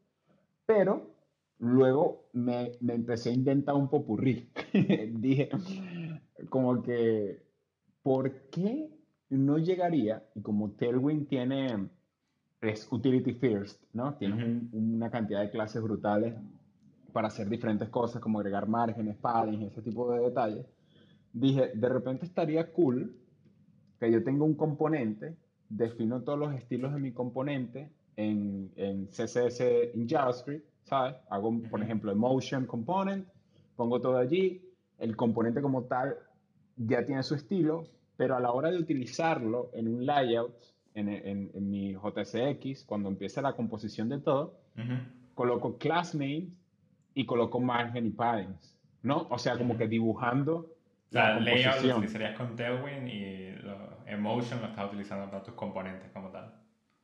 pero 0.66 1.10
luego 1.58 2.28
me, 2.32 2.72
me 2.80 2.94
empecé 2.94 3.30
a 3.30 3.34
inventar 3.34 3.74
un 3.74 3.88
popurrí. 3.88 4.50
Dije, 5.12 5.48
como 6.48 6.82
que, 6.82 7.42
¿por 8.02 8.32
qué 8.50 8.88
no 9.30 9.58
llegaría, 9.58 10.22
y 10.34 10.42
como 10.42 10.70
Tailwind 10.70 11.28
tiene, 11.28 11.88
es 12.60 12.86
utility 12.90 13.34
first, 13.34 13.82
¿no? 13.92 14.14
Tienes 14.14 14.62
una 14.72 15.10
cantidad 15.10 15.40
de 15.40 15.50
clases 15.50 15.82
brutales 15.82 16.34
para 17.12 17.28
hacer 17.28 17.48
diferentes 17.48 17.88
cosas, 17.88 18.20
como 18.20 18.38
agregar 18.38 18.68
márgenes, 18.68 19.16
padding, 19.16 19.62
ese 19.62 19.82
tipo 19.82 20.12
de 20.12 20.20
detalles. 20.20 20.66
Dije, 21.34 21.72
de 21.74 21.88
repente 21.88 22.26
estaría 22.26 22.72
cool 22.72 23.12
que 23.98 24.10
yo 24.10 24.22
tenga 24.22 24.44
un 24.44 24.54
componente, 24.54 25.36
defino 25.68 26.22
todos 26.22 26.38
los 26.38 26.54
estilos 26.54 26.94
de 26.94 27.00
mi 27.00 27.10
componente 27.10 27.90
en, 28.16 28.70
en 28.76 29.06
CSS, 29.06 29.60
en 29.60 30.08
JavaScript, 30.08 30.64
¿sabes? 30.84 31.16
Hago, 31.28 31.60
por 31.68 31.82
ejemplo, 31.82 32.12
emotion 32.12 32.66
component, 32.66 33.26
pongo 33.74 34.00
todo 34.00 34.16
allí, 34.16 34.62
el 34.98 35.16
componente 35.16 35.60
como 35.60 35.82
tal 35.82 36.16
ya 36.76 37.04
tiene 37.04 37.24
su 37.24 37.34
estilo, 37.34 37.82
pero 38.16 38.36
a 38.36 38.40
la 38.40 38.52
hora 38.52 38.70
de 38.70 38.78
utilizarlo 38.78 39.70
en 39.74 39.88
un 39.88 40.06
layout, 40.06 40.54
en, 40.94 41.08
en, 41.08 41.68
mi 41.68 41.94
JSX, 41.94 42.84
cuando 42.84 43.08
empieza 43.08 43.42
la 43.42 43.54
composición 43.54 44.08
de 44.08 44.20
todo, 44.20 44.60
coloco 45.34 45.78
class 45.78 46.14
names 46.14 46.52
y 47.12 47.26
coloco 47.26 47.58
margen 47.58 48.06
y 48.06 48.10
paddings, 48.10 48.78
¿no? 49.02 49.26
O 49.30 49.38
sea, 49.38 49.58
como 49.58 49.76
que 49.76 49.88
dibujando 49.88 50.73
la, 51.10 51.34
la 51.34 51.40
layout 51.40 51.82
lo 51.82 51.96
utilizarías 51.96 52.36
con 52.36 52.56
Tailwind 52.56 53.08
y 53.08 53.52
lo, 53.62 53.94
Emotion 54.06 54.60
lo 54.60 54.68
estás 54.68 54.86
utilizando 54.86 55.30
para 55.30 55.42
tus 55.42 55.54
componentes 55.54 56.10
como 56.12 56.30
tal. 56.30 56.54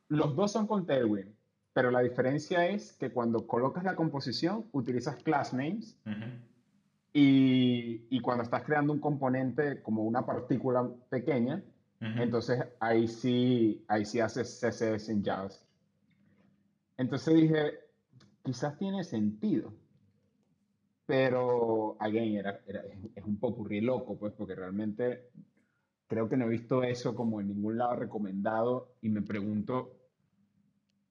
Los 0.09 0.35
dos 0.35 0.51
son 0.51 0.67
con 0.67 0.85
Tailwind, 0.85 1.33
pero 1.73 1.91
la 1.91 2.01
diferencia 2.01 2.67
es 2.67 2.93
que 2.93 3.11
cuando 3.11 3.47
colocas 3.47 3.83
la 3.83 3.95
composición 3.95 4.65
utilizas 4.71 5.15
class 5.23 5.53
names 5.53 5.97
y, 7.13 8.05
y, 8.09 8.19
cuando 8.19 8.43
estás 8.43 8.63
creando 8.63 8.93
un 8.93 8.99
componente 8.99 9.81
como 9.81 10.03
una 10.03 10.25
partícula 10.25 10.89
pequeña, 11.09 11.63
entonces 11.99 12.63
ahí 12.79 13.07
sí, 13.07 13.83
ahí 13.87 14.05
sí 14.05 14.19
haces 14.19 14.59
CSS 14.59 15.09
en 15.09 15.23
JavaScript. 15.23 15.71
Entonces 16.97 17.33
dije, 17.35 17.79
quizás 18.43 18.77
tiene 18.77 19.03
sentido, 19.03 19.73
Pero, 21.11 21.97
again, 21.99 22.37
era, 22.37 22.61
era, 22.65 22.83
es 23.13 23.25
un 23.25 23.37
popurrí 23.37 23.81
loco, 23.81 24.17
pues, 24.17 24.31
porque 24.31 24.55
realmente 24.55 25.27
creo 26.07 26.29
que 26.29 26.37
no 26.37 26.45
he 26.45 26.47
visto 26.47 26.83
eso 26.83 27.13
como 27.13 27.41
en 27.41 27.49
ningún 27.49 27.77
lado 27.77 27.97
recomendado 27.97 28.93
y 29.01 29.09
me 29.09 29.21
pregunto, 29.21 29.91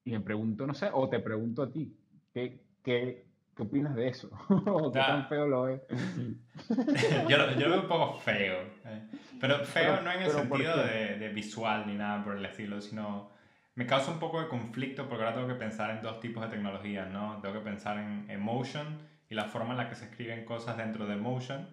y 0.03 0.13
me 0.13 0.21
pregunto, 0.21 0.65
no 0.65 0.73
sé, 0.73 0.89
o 0.91 1.07
te 1.07 1.19
pregunto 1.19 1.61
a 1.61 1.71
ti, 1.71 1.95
¿qué, 2.33 2.63
qué, 2.83 3.27
qué 3.55 3.61
opinas 3.61 3.93
de 3.93 4.07
eso? 4.07 4.31
¿O 4.65 4.91
qué 4.91 4.97
tan 4.97 5.27
feo 5.27 5.45
lo 5.47 5.63
ves? 5.65 5.81
yo, 7.29 7.37
lo, 7.37 7.51
yo, 7.51 7.67
lo 7.67 7.69
veo 7.69 7.81
un 7.81 7.87
poco 7.87 8.17
feo, 8.17 8.55
eh. 8.85 9.07
pero 9.39 9.63
feo 9.63 10.01
no 10.01 10.11
en 10.11 10.23
el 10.23 10.31
sentido 10.31 10.77
de, 10.77 11.19
de 11.19 11.29
visual 11.29 11.85
ni 11.85 11.93
nada 11.93 12.23
por 12.23 12.35
el 12.35 12.43
estilo, 12.43 12.81
sino 12.81 13.29
me 13.75 13.85
causa 13.85 14.09
un 14.09 14.17
poco 14.17 14.41
de 14.41 14.47
conflicto 14.47 15.07
porque 15.07 15.25
ahora 15.25 15.35
tengo 15.35 15.47
que 15.47 15.59
pensar 15.59 15.91
en 15.91 16.01
dos 16.01 16.19
tipos 16.19 16.41
de 16.41 16.49
tecnologías, 16.49 17.07
¿no? 17.11 17.39
Tengo 17.39 17.53
que 17.53 17.61
pensar 17.61 17.99
en 17.99 18.27
emotion 18.31 19.10
y 19.31 19.35
la 19.35 19.45
forma 19.45 19.71
en 19.71 19.77
la 19.77 19.89
que 19.89 19.95
se 19.95 20.05
escriben 20.05 20.43
cosas 20.43 20.75
dentro 20.75 21.07
de 21.07 21.13
emotion 21.13 21.67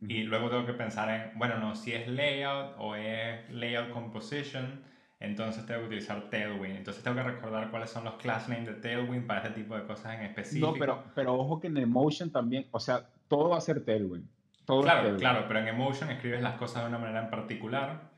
y 0.00 0.22
luego 0.24 0.48
tengo 0.48 0.66
que 0.66 0.72
pensar 0.72 1.10
en, 1.10 1.38
bueno, 1.38 1.58
no, 1.58 1.76
si 1.76 1.92
es 1.92 2.08
layout 2.08 2.74
o 2.78 2.96
es 2.96 3.48
layout 3.50 3.90
composition, 3.90 4.82
entonces 5.20 5.64
tengo 5.66 5.82
que 5.82 5.86
utilizar 5.88 6.28
Tailwind. 6.28 6.78
Entonces 6.78 7.04
tengo 7.04 7.16
que 7.16 7.22
recordar 7.22 7.70
cuáles 7.70 7.90
son 7.90 8.04
los 8.04 8.14
class 8.14 8.48
names 8.48 8.66
de 8.66 8.74
Tailwind 8.74 9.26
para 9.26 9.42
este 9.42 9.60
tipo 9.60 9.76
de 9.76 9.84
cosas 9.84 10.18
en 10.18 10.22
específico. 10.22 10.72
No, 10.72 10.76
pero, 10.76 11.04
pero 11.14 11.34
ojo 11.34 11.60
que 11.60 11.68
en 11.68 11.76
Emotion 11.76 12.32
también, 12.32 12.66
o 12.72 12.80
sea, 12.80 13.06
todo 13.28 13.50
va 13.50 13.58
a 13.58 13.60
ser 13.60 13.84
Tailwind. 13.84 14.26
Todo 14.64 14.82
claro, 14.82 15.16
claro, 15.18 15.44
pero 15.46 15.60
en 15.60 15.68
Emotion 15.68 16.10
escribes 16.10 16.40
las 16.40 16.54
cosas 16.54 16.82
de 16.82 16.88
una 16.88 16.98
manera 16.98 17.22
en 17.22 17.30
particular 17.30 18.10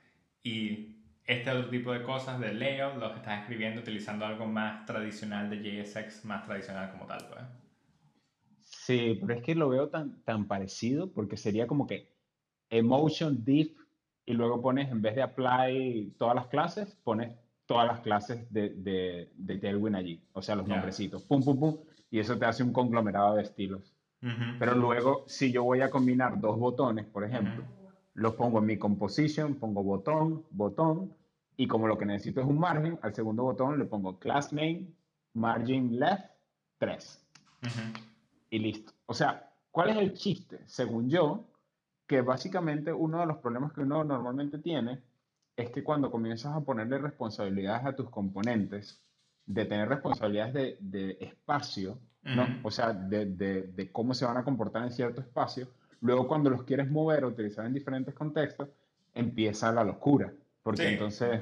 y 0.42 1.02
este 1.26 1.50
otro 1.50 1.68
tipo 1.68 1.92
de 1.92 2.02
cosas 2.04 2.38
de 2.38 2.54
layout 2.54 2.96
los 2.96 3.16
estás 3.16 3.40
escribiendo 3.40 3.80
utilizando 3.80 4.24
algo 4.24 4.46
más 4.46 4.86
tradicional 4.86 5.50
de 5.50 5.82
JSX, 5.84 6.24
más 6.24 6.44
tradicional 6.44 6.92
como 6.92 7.06
tal, 7.06 7.26
pues. 7.28 7.42
Sí, 8.84 9.18
pero 9.18 9.32
es 9.32 9.42
que 9.42 9.54
lo 9.54 9.70
veo 9.70 9.88
tan, 9.88 10.22
tan 10.24 10.46
parecido 10.46 11.10
porque 11.10 11.38
sería 11.38 11.66
como 11.66 11.86
que 11.86 12.12
emotion 12.68 13.42
div 13.42 13.74
y 14.26 14.34
luego 14.34 14.60
pones, 14.60 14.90
en 14.90 15.00
vez 15.00 15.14
de 15.14 15.22
apply 15.22 16.16
todas 16.18 16.34
las 16.34 16.48
clases, 16.48 16.94
pones 17.02 17.34
todas 17.64 17.86
las 17.86 18.00
clases 18.00 18.52
de, 18.52 18.74
de, 18.74 19.32
de 19.36 19.58
Tailwind 19.58 19.96
allí, 19.96 20.22
o 20.34 20.42
sea, 20.42 20.54
los 20.54 20.68
nombrecitos, 20.68 21.22
pum, 21.22 21.42
pum, 21.42 21.58
pum, 21.58 21.76
y 22.10 22.18
eso 22.18 22.36
te 22.38 22.44
hace 22.44 22.62
un 22.62 22.74
conglomerado 22.74 23.36
de 23.36 23.42
estilos. 23.42 23.94
Pero 24.58 24.74
luego, 24.74 25.24
si 25.26 25.50
yo 25.50 25.64
voy 25.64 25.80
a 25.80 25.90
combinar 25.90 26.38
dos 26.38 26.58
botones, 26.58 27.06
por 27.06 27.24
ejemplo, 27.24 27.64
los 28.12 28.34
pongo 28.34 28.58
en 28.58 28.66
mi 28.66 28.78
composition, 28.78 29.54
pongo 29.54 29.82
botón, 29.82 30.44
botón, 30.50 31.14
y 31.56 31.66
como 31.66 31.86
lo 31.86 31.96
que 31.96 32.04
necesito 32.04 32.40
es 32.42 32.46
un 32.46 32.58
margen, 32.58 32.98
al 33.00 33.14
segundo 33.14 33.44
botón 33.44 33.78
le 33.78 33.86
pongo 33.86 34.18
class 34.18 34.52
name, 34.52 34.88
margin 35.32 35.98
left, 35.98 36.24
3. 36.78 37.26
Y 38.54 38.58
listo. 38.60 38.92
O 39.06 39.14
sea, 39.14 39.50
¿cuál 39.70 39.90
es 39.90 39.96
el 39.96 40.12
chiste? 40.12 40.60
Según 40.66 41.10
yo, 41.10 41.44
que 42.06 42.20
básicamente 42.20 42.92
uno 42.92 43.20
de 43.20 43.26
los 43.26 43.38
problemas 43.38 43.72
que 43.72 43.80
uno 43.80 44.04
normalmente 44.04 44.58
tiene 44.58 45.02
es 45.56 45.70
que 45.70 45.82
cuando 45.82 46.10
comienzas 46.10 46.54
a 46.56 46.60
ponerle 46.60 46.98
responsabilidades 46.98 47.84
a 47.84 47.96
tus 47.96 48.10
componentes, 48.10 49.00
de 49.46 49.64
tener 49.64 49.88
responsabilidades 49.88 50.54
de, 50.54 50.76
de 50.80 51.18
espacio, 51.20 51.98
¿no? 52.22 52.46
O 52.62 52.70
sea, 52.70 52.92
de, 52.92 53.26
de, 53.26 53.62
de, 53.62 53.92
cómo 53.92 54.14
se 54.14 54.24
van 54.24 54.36
a 54.36 54.44
comportar 54.44 54.84
en 54.84 54.92
cierto 54.92 55.20
espacio, 55.20 55.68
Luego, 56.04 56.28
cuando 56.28 56.50
los 56.50 56.64
quieres 56.64 56.90
mover 56.90 57.24
o 57.24 57.28
utilizar 57.28 57.64
en 57.64 57.72
diferentes 57.72 58.14
contextos, 58.14 58.68
empieza 59.14 59.72
la 59.72 59.82
locura. 59.82 60.30
Porque 60.62 60.86
entonces 60.86 61.40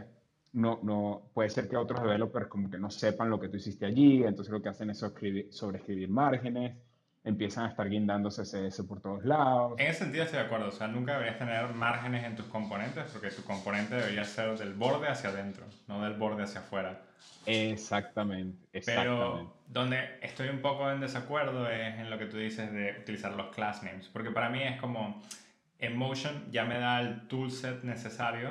no, 0.53 0.79
no, 0.85 1.31
puede 1.35 1.51
ser 1.51 1.69
que 1.69 1.77
otros 1.77 2.01
developers 2.01 2.47
como 2.47 2.71
que 2.71 2.79
no 2.79 2.89
sepan 2.89 3.29
lo 3.29 3.41
que 3.41 3.49
tú 3.49 3.57
hiciste 3.57 3.87
allí, 3.87 4.23
entonces 4.23 4.53
lo 4.53 4.63
que 4.63 4.69
hacen 4.69 4.91
es 4.91 4.99
sobreescribir 4.99 6.09
márgenes, 6.09 6.77
empiezan 7.25 7.67
a 7.67 7.69
estar 7.69 7.89
guindando 7.89 8.31
CSS 8.31 8.83
por 8.83 9.01
todos 9.01 9.25
lados. 9.25 9.75
En 9.79 9.87
ese 9.87 10.01
sentido 10.01 10.25
estoy 10.25 10.41
de 10.41 10.47
acuerdo, 10.47 10.69
o 10.69 10.73
sea, 10.73 10.89
nunca 10.89 11.13
deberías 11.13 11.39
tener 11.39 11.69
márgenes 11.69 12.25
en 12.25 12.35
tus 12.35 12.47
componentes 12.47 13.05
porque 13.13 13.31
tu 13.31 13.43
componente 13.45 13.95
debería 13.95 14.25
ser 14.25 14.59
del 14.59 14.75
borde 14.75 15.09
hacia 15.09 15.31
adentro, 15.31 15.67
no 15.87 16.03
del 16.03 16.15
borde 16.15 16.43
hacia 16.43 16.61
afuera. 16.61 17.01
Exactamente, 17.47 18.67
exactamente. 18.73 19.15
Pero 19.15 19.55
donde 19.69 20.19
estoy 20.21 20.49
un 20.49 20.61
poco 20.61 20.91
en 20.91 21.01
desacuerdo 21.01 21.69
es 21.69 21.99
en 21.99 22.11
lo 22.11 22.19
que 22.19 22.27
tú 22.27 22.37
dices 22.37 22.73
de 22.73 22.97
utilizar 23.01 23.33
los 23.35 23.55
class 23.55 23.83
names, 23.83 24.09
porque 24.09 24.31
para 24.31 24.49
mí 24.49 24.63
es 24.63 24.81
como 24.81 25.23
Emotion 25.79 26.51
ya 26.51 26.65
me 26.65 26.79
da 26.79 27.01
el 27.01 27.27
toolset 27.29 27.83
necesario 27.83 28.51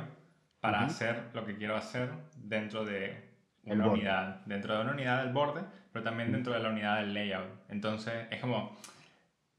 para 0.60 0.86
hacer 0.86 1.30
lo 1.34 1.46
que 1.46 1.56
quiero 1.58 1.76
hacer 1.76 2.10
dentro 2.36 2.86
de 2.86 3.32
una 3.64 3.88
unidad, 3.88 4.42
dentro 4.46 4.76
de 4.76 4.82
una 4.82 4.92
unidad 4.92 5.24
del 5.24 5.34
borde, 5.34 5.62
pero 5.92 6.04
también 6.04 6.32
dentro 6.32 6.54
de 6.54 6.60
la 6.60 6.70
unidad 6.70 6.98
del 6.98 7.14
layout. 7.14 7.50
Entonces 7.70 8.28
es 8.30 8.40
como, 8.40 8.78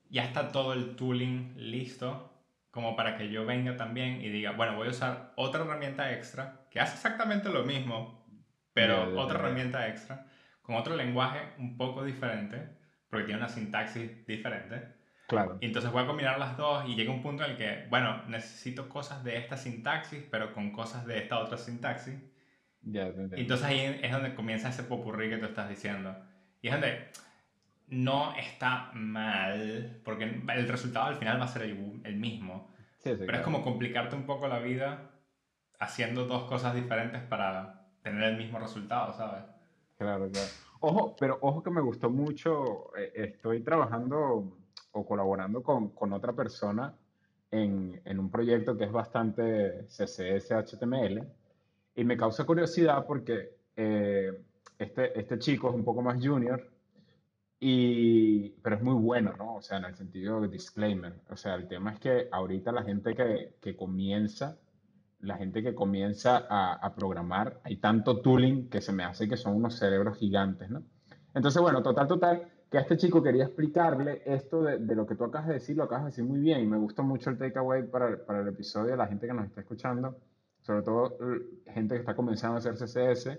ya 0.08 0.24
está 0.24 0.52
todo 0.52 0.72
el 0.72 0.96
tooling 0.96 1.54
listo 1.56 2.32
como 2.72 2.96
para 2.96 3.16
que 3.16 3.28
yo 3.28 3.44
venga 3.44 3.76
también 3.76 4.22
y 4.22 4.30
diga, 4.30 4.52
bueno, 4.52 4.76
voy 4.76 4.88
a 4.88 4.90
usar 4.90 5.32
otra 5.36 5.62
herramienta 5.62 6.12
extra 6.12 6.66
que 6.70 6.80
hace 6.80 6.94
exactamente 6.94 7.50
lo 7.50 7.64
mismo, 7.64 8.26
pero 8.72 9.20
otra 9.20 9.38
herramienta 9.38 9.88
extra, 9.88 10.26
con 10.62 10.76
otro 10.76 10.96
lenguaje 10.96 11.40
un 11.58 11.76
poco 11.76 12.02
diferente, 12.02 12.66
porque 13.10 13.26
tiene 13.26 13.40
una 13.40 13.50
sintaxis 13.50 14.26
diferente. 14.26 14.88
Claro. 15.26 15.58
Y 15.60 15.66
entonces 15.66 15.92
voy 15.92 16.02
a 16.02 16.06
combinar 16.06 16.38
las 16.38 16.56
dos 16.56 16.88
y 16.88 16.94
llega 16.94 17.12
un 17.12 17.22
punto 17.22 17.44
en 17.44 17.50
el 17.52 17.56
que, 17.58 17.86
bueno, 17.90 18.22
necesito 18.28 18.88
cosas 18.88 19.22
de 19.22 19.36
esta 19.36 19.58
sintaxis, 19.58 20.24
pero 20.30 20.54
con 20.54 20.72
cosas 20.72 21.06
de 21.06 21.18
esta 21.18 21.40
otra 21.40 21.58
sintaxis. 21.58 22.14
Ya, 22.84 23.06
entonces 23.06 23.66
ahí 23.66 24.00
es 24.02 24.10
donde 24.10 24.34
comienza 24.34 24.68
ese 24.68 24.82
popurrí 24.82 25.30
que 25.30 25.38
tú 25.38 25.46
estás 25.46 25.68
diciendo. 25.68 26.16
Y 26.60 26.68
es 26.68 26.74
donde 26.74 27.10
no 27.88 28.34
está 28.36 28.90
mal, 28.94 30.00
porque 30.04 30.24
el 30.24 30.68
resultado 30.68 31.06
al 31.06 31.16
final 31.16 31.40
va 31.40 31.44
a 31.44 31.48
ser 31.48 31.62
el, 31.62 32.16
mismo. 32.16 32.70
pero 33.02 33.36
es 33.36 33.42
como 33.42 33.62
complicarte 33.62 34.16
un 34.16 34.24
poco 34.24 34.48
la 34.48 34.58
vida 34.58 35.10
haciendo 35.78 36.24
dos 36.24 36.44
cosas 36.44 36.74
diferentes 36.74 37.22
para 37.22 37.86
tener 38.02 38.22
el 38.24 38.36
mismo 38.36 38.58
resultado, 38.58 39.12
¿sabes? 39.12 39.44
Claro, 39.98 40.28
claro. 40.30 40.48
Ojo, 40.80 41.16
pero 41.18 41.38
ojo 41.40 41.62
que 41.62 41.70
me 41.70 41.80
gustó 41.80 42.10
mucho, 42.10 42.96
eh, 42.96 43.12
estoy 43.14 43.60
trabajando 43.62 44.58
o 44.92 45.06
colaborando 45.06 45.62
con, 45.62 45.90
con 45.90 46.12
otra 46.12 46.32
persona 46.32 46.94
en, 47.50 48.00
en, 48.04 48.18
un 48.18 48.30
proyecto 48.30 48.76
que 48.76 48.84
es 48.84 48.92
bastante 48.92 49.86
CSS 49.88 50.50
HTML 50.50 51.26
y 51.94 52.04
me 52.04 52.16
causa 52.16 52.44
curiosidad 52.44 53.06
porque 53.06 53.56
eh, 53.76 54.32
este, 54.78 55.18
este 55.18 55.38
chico 55.38 55.68
es 55.68 55.74
un 55.74 55.84
poco 55.84 56.02
más 56.02 56.24
junior, 56.24 56.68
y, 57.60 58.50
pero 58.62 58.76
es 58.76 58.82
muy 58.82 58.94
bueno, 58.94 59.34
¿no? 59.38 59.56
O 59.56 59.62
sea, 59.62 59.78
en 59.78 59.84
el 59.84 59.94
sentido 59.94 60.40
de 60.40 60.48
disclaimer. 60.48 61.14
O 61.30 61.36
sea, 61.36 61.54
el 61.54 61.68
tema 61.68 61.92
es 61.92 62.00
que 62.00 62.28
ahorita 62.32 62.72
la 62.72 62.82
gente 62.82 63.14
que, 63.14 63.54
que 63.60 63.76
comienza 63.76 64.58
la 65.22 65.36
gente 65.36 65.62
que 65.62 65.74
comienza 65.74 66.46
a, 66.48 66.74
a, 66.74 66.94
programar, 66.94 67.60
hay 67.64 67.76
tanto 67.76 68.20
tooling 68.20 68.68
que 68.68 68.80
se 68.80 68.92
me 68.92 69.04
hace 69.04 69.28
que 69.28 69.36
son 69.36 69.54
unos 69.54 69.78
cerebros 69.78 70.18
gigantes, 70.18 70.68
¿no? 70.68 70.82
Entonces, 71.32 71.62
bueno, 71.62 71.82
total, 71.82 72.08
total, 72.08 72.48
que 72.68 72.78
a 72.78 72.80
este 72.80 72.96
chico 72.96 73.22
quería 73.22 73.44
explicarle 73.44 74.22
esto 74.26 74.62
de, 74.62 74.78
de, 74.78 74.94
lo 74.96 75.06
que 75.06 75.14
tú 75.14 75.24
acabas 75.24 75.46
de 75.48 75.54
decir, 75.54 75.76
lo 75.76 75.84
acabas 75.84 76.04
de 76.04 76.10
decir 76.10 76.24
muy 76.24 76.40
bien, 76.40 76.60
y 76.60 76.66
me 76.66 76.76
gusta 76.76 77.02
mucho 77.02 77.30
el 77.30 77.38
takeaway 77.38 77.86
para, 77.88 78.24
para 78.26 78.40
el 78.40 78.48
episodio, 78.48 78.96
la 78.96 79.06
gente 79.06 79.26
que 79.26 79.32
nos 79.32 79.46
está 79.46 79.60
escuchando, 79.60 80.16
sobre 80.62 80.82
todo 80.82 81.16
gente 81.66 81.94
que 81.94 82.00
está 82.00 82.14
comenzando 82.14 82.56
a 82.56 82.58
hacer 82.58 82.74
CSS, 82.74 83.38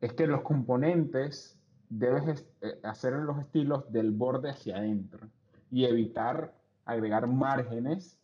es 0.00 0.12
que 0.12 0.26
los 0.26 0.42
componentes 0.42 1.58
debes 1.88 2.46
eh, 2.60 2.78
hacer 2.82 3.14
en 3.14 3.26
los 3.26 3.38
estilos 3.38 3.90
del 3.90 4.10
borde 4.10 4.50
hacia 4.50 4.76
adentro 4.76 5.28
y 5.70 5.84
evitar 5.84 6.54
agregar 6.84 7.26
márgenes 7.26 8.18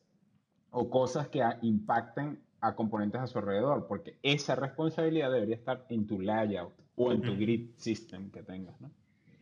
o 0.70 0.90
cosas 0.90 1.28
que 1.28 1.42
impacten 1.62 2.40
a 2.60 2.74
componentes 2.74 3.20
a 3.20 3.26
su 3.26 3.38
alrededor, 3.38 3.86
porque 3.86 4.18
esa 4.22 4.54
responsabilidad 4.54 5.30
debería 5.30 5.54
estar 5.54 5.84
en 5.90 6.06
tu 6.06 6.20
layout 6.20 6.72
o 6.96 7.12
en 7.12 7.20
tu 7.20 7.36
grid 7.36 7.70
system 7.76 8.30
que 8.30 8.42
tengas, 8.42 8.80
¿no? 8.80 8.90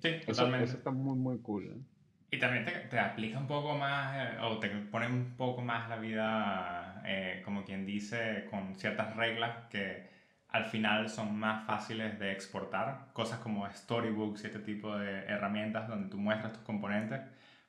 Sí, 0.00 0.10
totalmente. 0.26 0.64
Eso, 0.64 0.78
está 0.78 0.90
muy, 0.90 1.16
muy 1.16 1.38
cool. 1.38 1.84
Y 2.30 2.38
también 2.38 2.64
te, 2.64 2.72
te, 2.72 2.98
aplica 2.98 3.38
un 3.38 3.46
poco 3.46 3.76
más, 3.76 4.16
eh, 4.16 4.38
o 4.42 4.58
te 4.58 4.68
pone 4.68 5.06
un 5.06 5.36
poco 5.36 5.62
más 5.62 5.88
la 5.88 5.96
vida, 5.98 6.91
eh, 7.04 7.42
como 7.44 7.64
quien 7.64 7.86
dice, 7.86 8.46
con 8.50 8.74
ciertas 8.74 9.16
reglas 9.16 9.68
que 9.70 10.10
al 10.48 10.66
final 10.66 11.08
son 11.08 11.36
más 11.36 11.66
fáciles 11.66 12.18
de 12.18 12.32
exportar. 12.32 13.08
Cosas 13.12 13.38
como 13.40 13.68
storybooks 13.70 14.44
y 14.44 14.46
este 14.46 14.58
tipo 14.58 14.96
de 14.96 15.24
herramientas 15.24 15.88
donde 15.88 16.08
tú 16.08 16.18
muestras 16.18 16.52
tus 16.52 16.62
componentes, 16.62 17.20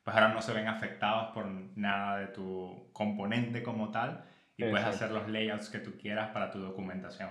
pues 0.04 0.16
ahora 0.16 0.34
no 0.34 0.42
se 0.42 0.54
ven 0.54 0.68
afectados 0.68 1.32
por 1.34 1.46
nada 1.76 2.18
de 2.18 2.28
tu 2.28 2.90
componente 2.92 3.64
como 3.64 3.90
tal 3.92 4.26
y 4.58 4.66
puedes 4.66 4.86
hacer 4.86 5.12
los 5.12 5.28
layouts 5.30 5.70
que 5.70 5.80
tú 5.80 5.94
quieras 5.98 6.32
para 6.32 6.52
tu 6.52 6.60
documentación. 6.60 7.30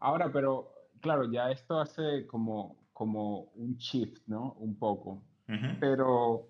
Ahora, 0.00 0.30
pero 0.32 0.72
claro, 1.00 1.30
ya 1.30 1.50
esto 1.50 1.78
hace 1.78 2.26
como, 2.26 2.76
como 2.92 3.52
un 3.54 3.76
shift, 3.76 4.26
¿no? 4.26 4.52
Un 4.58 4.78
poco. 4.78 5.22
Pero, 5.80 6.48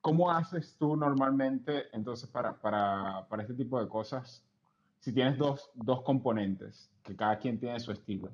¿cómo 0.00 0.30
haces 0.30 0.76
tú 0.78 0.96
normalmente 0.96 1.84
entonces 1.92 2.28
para, 2.28 2.54
para, 2.60 3.26
para, 3.28 3.42
este 3.42 3.54
tipo 3.54 3.80
de 3.80 3.88
cosas? 3.88 4.44
Si 4.98 5.12
tienes 5.12 5.38
dos, 5.38 5.70
dos 5.74 6.02
componentes, 6.02 6.90
que 7.02 7.16
cada 7.16 7.38
quien 7.38 7.58
tiene 7.58 7.80
su 7.80 7.92
estilo, 7.92 8.30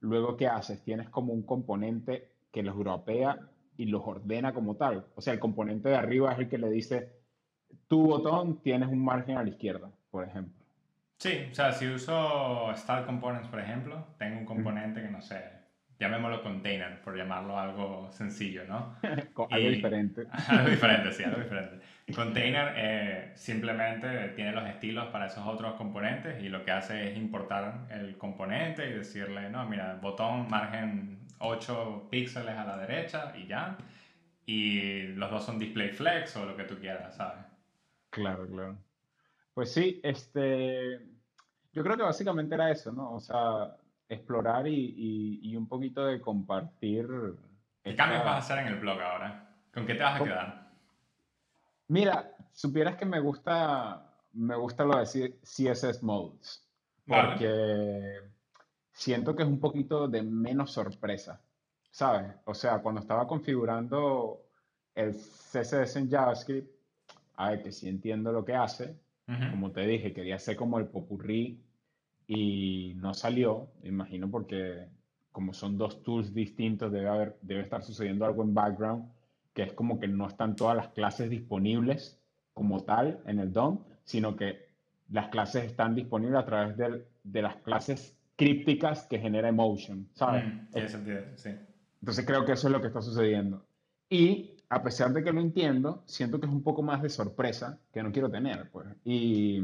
luego, 0.00 0.36
¿qué 0.36 0.46
haces? 0.46 0.82
Tienes 0.82 1.08
como 1.08 1.32
un 1.32 1.42
componente 1.42 2.30
que 2.52 2.62
los 2.62 2.74
europea 2.74 3.38
y 3.76 3.86
los 3.86 4.02
ordena 4.04 4.52
como 4.52 4.76
tal. 4.76 5.06
O 5.16 5.20
sea, 5.20 5.32
el 5.32 5.40
componente 5.40 5.88
de 5.88 5.96
arriba 5.96 6.32
es 6.32 6.38
el 6.38 6.48
que 6.48 6.58
le 6.58 6.70
dice, 6.70 7.12
tu 7.88 8.06
botón 8.06 8.62
tienes 8.62 8.88
un 8.88 9.04
margen 9.04 9.36
a 9.36 9.42
la 9.42 9.48
izquierda, 9.48 9.90
por 10.10 10.24
ejemplo. 10.24 10.64
Sí, 11.18 11.48
o 11.50 11.54
sea, 11.54 11.72
si 11.72 11.86
uso 11.86 12.72
Start 12.76 13.06
Components, 13.06 13.48
por 13.48 13.60
ejemplo, 13.60 14.06
tengo 14.18 14.38
un 14.38 14.44
componente 14.44 15.00
que 15.00 15.08
no 15.08 15.22
sé, 15.22 15.42
llamémoslo 15.98 16.42
container, 16.42 17.00
por 17.02 17.16
llamarlo 17.16 17.58
algo 17.58 18.10
sencillo, 18.10 18.64
¿no? 18.66 18.96
algo 19.50 19.68
diferente. 19.68 20.26
algo 20.48 20.70
diferente, 20.70 21.12
sí, 21.12 21.24
algo 21.24 21.38
diferente. 21.42 21.84
Container 22.14 22.74
eh, 22.76 23.32
simplemente 23.34 24.28
tiene 24.30 24.52
los 24.52 24.66
estilos 24.68 25.06
para 25.08 25.26
esos 25.26 25.46
otros 25.46 25.74
componentes 25.74 26.42
y 26.42 26.48
lo 26.48 26.64
que 26.64 26.70
hace 26.70 27.10
es 27.10 27.16
importar 27.16 27.86
el 27.90 28.18
componente 28.18 28.88
y 28.88 28.92
decirle, 28.92 29.48
no, 29.48 29.66
mira, 29.66 29.98
botón 30.02 30.48
margen 30.50 31.18
8 31.38 32.08
píxeles 32.10 32.56
a 32.56 32.64
la 32.64 32.76
derecha 32.78 33.32
y 33.36 33.46
ya. 33.46 33.76
Y 34.46 35.02
los 35.14 35.30
dos 35.30 35.44
son 35.44 35.58
display 35.58 35.90
flex 35.90 36.36
o 36.36 36.44
lo 36.44 36.56
que 36.56 36.64
tú 36.64 36.78
quieras, 36.78 37.16
¿sabes? 37.16 37.44
Claro, 38.10 38.46
claro. 38.46 38.76
Pues 39.54 39.72
sí, 39.72 40.00
este, 40.02 41.00
yo 41.72 41.82
creo 41.82 41.96
que 41.96 42.02
básicamente 42.02 42.54
era 42.54 42.70
eso, 42.70 42.92
¿no? 42.92 43.14
O 43.14 43.20
sea, 43.20 43.76
explorar 44.08 44.66
y, 44.68 45.40
y, 45.42 45.56
un 45.56 45.66
poquito 45.66 46.04
de 46.06 46.20
compartir. 46.20 47.08
¿Qué 47.82 47.96
cambios 47.96 48.24
vas 48.24 48.34
a 48.34 48.38
hacer 48.38 48.66
en 48.66 48.72
el 48.72 48.80
blog 48.80 49.00
ahora? 49.00 49.56
¿Con 49.72 49.86
qué 49.86 49.94
te 49.94 50.02
vas 50.02 50.20
a 50.20 50.24
quedar? 50.24 50.70
Mira, 51.88 52.30
supieras 52.52 52.96
que 52.96 53.04
me 53.04 53.20
gusta, 53.20 54.14
me 54.32 54.56
gusta 54.56 54.84
lo 54.84 54.98
de 54.98 55.36
CSS 55.42 56.02
Modes, 56.02 56.66
porque 57.06 58.20
siento 58.92 59.34
que 59.34 59.42
es 59.42 59.48
un 59.48 59.60
poquito 59.60 60.08
de 60.08 60.22
menos 60.22 60.72
sorpresa, 60.72 61.42
¿sabes? 61.90 62.34
O 62.44 62.54
sea, 62.54 62.80
cuando 62.80 63.00
estaba 63.00 63.26
configurando 63.26 64.40
el 64.94 65.14
CSS 65.14 65.96
en 65.96 66.10
JavaScript, 66.10 66.70
a 67.36 67.50
ver, 67.50 67.62
que 67.62 67.72
sí 67.72 67.88
entiendo 67.88 68.32
lo 68.32 68.44
que 68.44 68.54
hace, 68.54 68.96
como 69.50 69.72
te 69.72 69.86
dije, 69.86 70.12
quería 70.12 70.36
hacer 70.36 70.54
como 70.54 70.78
el 70.78 70.86
popurrí 70.86 71.63
y 72.26 72.94
no 72.96 73.14
salió, 73.14 73.68
imagino 73.82 74.30
porque 74.30 74.88
como 75.32 75.52
son 75.52 75.76
dos 75.76 76.02
tools 76.02 76.32
distintos, 76.32 76.92
debe, 76.92 77.08
haber, 77.08 77.38
debe 77.42 77.62
estar 77.62 77.82
sucediendo 77.82 78.24
algo 78.24 78.42
en 78.44 78.54
background, 78.54 79.10
que 79.52 79.64
es 79.64 79.72
como 79.72 79.98
que 79.98 80.06
no 80.06 80.28
están 80.28 80.54
todas 80.54 80.76
las 80.76 80.88
clases 80.88 81.28
disponibles 81.28 82.20
como 82.52 82.84
tal 82.84 83.20
en 83.26 83.40
el 83.40 83.52
DOM, 83.52 83.80
sino 84.04 84.36
que 84.36 84.68
las 85.10 85.28
clases 85.28 85.64
están 85.64 85.94
disponibles 85.94 86.38
a 86.38 86.44
través 86.44 86.76
de, 86.76 87.04
de 87.24 87.42
las 87.42 87.56
clases 87.56 88.16
crípticas 88.36 89.06
que 89.06 89.18
genera 89.18 89.48
Emotion, 89.48 90.08
¿sabes? 90.14 90.44
Mm, 90.44 90.68
sí. 91.36 91.50
Entonces 92.00 92.26
creo 92.26 92.44
que 92.44 92.52
eso 92.52 92.68
es 92.68 92.72
lo 92.72 92.80
que 92.80 92.88
está 92.88 93.00
sucediendo. 93.00 93.66
Y 94.08 94.56
a 94.68 94.82
pesar 94.82 95.12
de 95.12 95.22
que 95.22 95.32
lo 95.32 95.40
entiendo, 95.40 96.02
siento 96.06 96.38
que 96.38 96.46
es 96.46 96.52
un 96.52 96.62
poco 96.62 96.82
más 96.82 97.02
de 97.02 97.08
sorpresa 97.08 97.78
que 97.92 98.02
no 98.02 98.12
quiero 98.12 98.30
tener, 98.30 98.70
pues. 98.70 98.88
Y, 99.04 99.62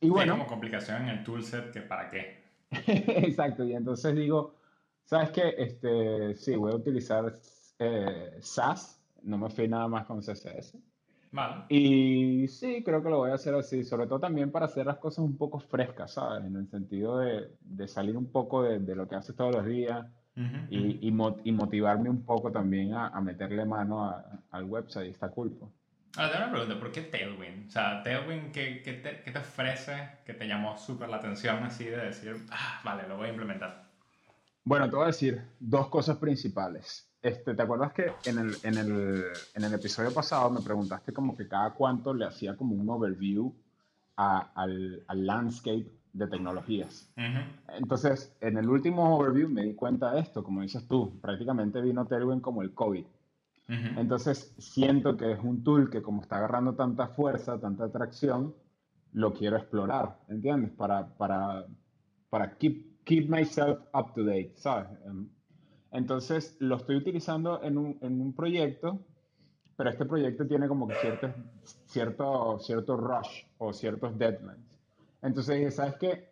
y 0.00 0.08
bueno. 0.08 0.32
como 0.32 0.46
complicación 0.46 1.02
en 1.02 1.08
el 1.10 1.24
toolset 1.24 1.70
que 1.70 1.82
para 1.82 2.10
qué. 2.10 2.44
Exacto, 2.70 3.64
y 3.64 3.74
entonces 3.74 4.14
digo, 4.14 4.54
¿sabes 5.04 5.30
qué? 5.30 5.54
Este, 5.58 6.34
sí, 6.36 6.56
voy 6.56 6.72
a 6.72 6.76
utilizar 6.76 7.32
eh, 7.78 8.38
SAS, 8.40 9.02
no 9.22 9.38
me 9.38 9.50
fui 9.50 9.68
nada 9.68 9.88
más 9.88 10.06
con 10.06 10.20
CSS. 10.20 10.76
Vale. 11.32 11.64
Y 11.68 12.48
sí, 12.48 12.82
creo 12.82 13.02
que 13.02 13.10
lo 13.10 13.18
voy 13.18 13.30
a 13.30 13.34
hacer 13.34 13.54
así, 13.54 13.84
sobre 13.84 14.06
todo 14.06 14.18
también 14.18 14.50
para 14.50 14.66
hacer 14.66 14.86
las 14.86 14.98
cosas 14.98 15.24
un 15.24 15.36
poco 15.36 15.60
frescas, 15.60 16.14
¿sabes? 16.14 16.44
En 16.44 16.56
el 16.56 16.68
sentido 16.68 17.18
de, 17.18 17.50
de 17.60 17.88
salir 17.88 18.16
un 18.16 18.32
poco 18.32 18.64
de, 18.64 18.80
de, 18.80 18.96
lo 18.96 19.06
que 19.06 19.14
haces 19.14 19.36
todos 19.36 19.54
los 19.54 19.64
días 19.64 20.06
y, 20.70 21.06
y, 21.06 21.52
motivarme 21.52 22.08
un 22.08 22.24
poco 22.24 22.50
también 22.50 22.94
a, 22.94 23.08
a 23.08 23.20
meterle 23.20 23.64
mano 23.66 24.14
al 24.50 24.64
website, 24.64 25.10
está 25.10 25.28
cool. 25.28 25.52
Ahora, 26.16 26.32
tengo 26.32 26.44
una 26.44 26.52
pregunta, 26.52 26.80
¿por 26.80 26.92
qué 26.92 27.02
Tailwind? 27.02 27.68
O 27.68 27.70
sea, 27.70 28.02
Tailwind, 28.02 28.52
¿qué, 28.52 28.82
qué, 28.82 28.94
te, 28.94 29.22
qué 29.22 29.30
te, 29.30 29.38
ofrece 29.38 30.10
que 30.26 30.34
te 30.34 30.46
llamó 30.46 30.76
súper 30.76 31.08
la 31.08 31.18
atención 31.18 31.62
así 31.62 31.84
de 31.84 31.98
decir, 31.98 32.36
ah, 32.50 32.80
vale, 32.84 33.06
lo 33.06 33.16
voy 33.16 33.28
a 33.28 33.30
implementar? 33.30 33.84
Bueno, 34.64 34.90
te 34.90 34.96
voy 34.96 35.04
a 35.04 35.08
decir 35.08 35.42
dos 35.60 35.88
cosas 35.88 36.16
principales. 36.16 37.08
Este, 37.22 37.54
¿Te 37.54 37.62
acuerdas 37.62 37.92
que 37.92 38.12
en 38.24 38.38
el, 38.38 38.56
en, 38.62 38.78
el, 38.78 39.24
en 39.54 39.64
el 39.64 39.74
episodio 39.74 40.12
pasado 40.12 40.50
me 40.50 40.60
preguntaste 40.60 41.12
como 41.12 41.36
que 41.36 41.46
cada 41.46 41.70
cuánto 41.70 42.12
le 42.12 42.24
hacía 42.26 42.56
como 42.56 42.74
un 42.74 42.88
overview 42.88 43.54
a, 44.16 44.50
al, 44.54 45.04
al, 45.06 45.26
landscape 45.26 45.86
de 46.12 46.26
tecnologías? 46.26 47.08
Entonces, 47.76 48.34
en 48.40 48.58
el 48.58 48.68
último 48.68 49.16
overview 49.16 49.48
me 49.48 49.62
di 49.62 49.74
cuenta 49.74 50.12
de 50.12 50.20
esto, 50.20 50.42
como 50.42 50.62
dices 50.62 50.88
tú, 50.88 51.20
prácticamente 51.20 51.80
vino 51.80 52.06
Tailwind 52.06 52.40
como 52.40 52.62
el 52.62 52.72
COVID. 52.72 53.04
Entonces, 53.70 54.52
siento 54.58 55.16
que 55.16 55.30
es 55.30 55.38
un 55.40 55.62
tool 55.62 55.90
que 55.90 56.02
como 56.02 56.22
está 56.22 56.38
agarrando 56.38 56.74
tanta 56.74 57.06
fuerza, 57.08 57.60
tanta 57.60 57.84
atracción, 57.84 58.52
lo 59.12 59.32
quiero 59.32 59.56
explorar, 59.56 60.18
¿entiendes? 60.28 60.72
Para, 60.72 61.06
para, 61.16 61.66
para 62.30 62.56
keep, 62.56 63.04
keep 63.04 63.28
myself 63.28 63.78
up 63.94 64.12
to 64.14 64.24
date, 64.24 64.54
¿sabes? 64.56 64.88
Em, 65.04 65.28
entonces, 65.92 66.56
lo 66.58 66.76
estoy 66.76 66.96
utilizando 66.96 67.62
en 67.62 67.78
un, 67.78 67.98
en 68.00 68.20
un 68.20 68.32
proyecto, 68.32 68.98
pero 69.76 69.90
este 69.90 70.04
proyecto 70.04 70.46
tiene 70.46 70.66
como 70.66 70.88
que 70.88 70.94
cierto, 71.86 72.58
cierto, 72.58 72.96
rush 72.96 73.44
o 73.58 73.72
ciertos 73.72 74.18
deadlines. 74.18 74.80
Entonces, 75.22 75.76
¿sabes 75.76 75.94
qué? 75.94 76.28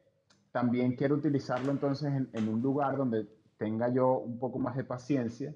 También 0.50 0.96
quiero 0.96 1.14
utilizarlo 1.14 1.70
entonces 1.70 2.12
en, 2.12 2.28
en 2.32 2.48
un 2.48 2.60
lugar 2.60 2.96
donde 2.96 3.28
tenga 3.58 3.92
yo 3.92 4.18
un 4.18 4.40
poco 4.40 4.58
más 4.58 4.76
de 4.76 4.84
paciencia 4.84 5.54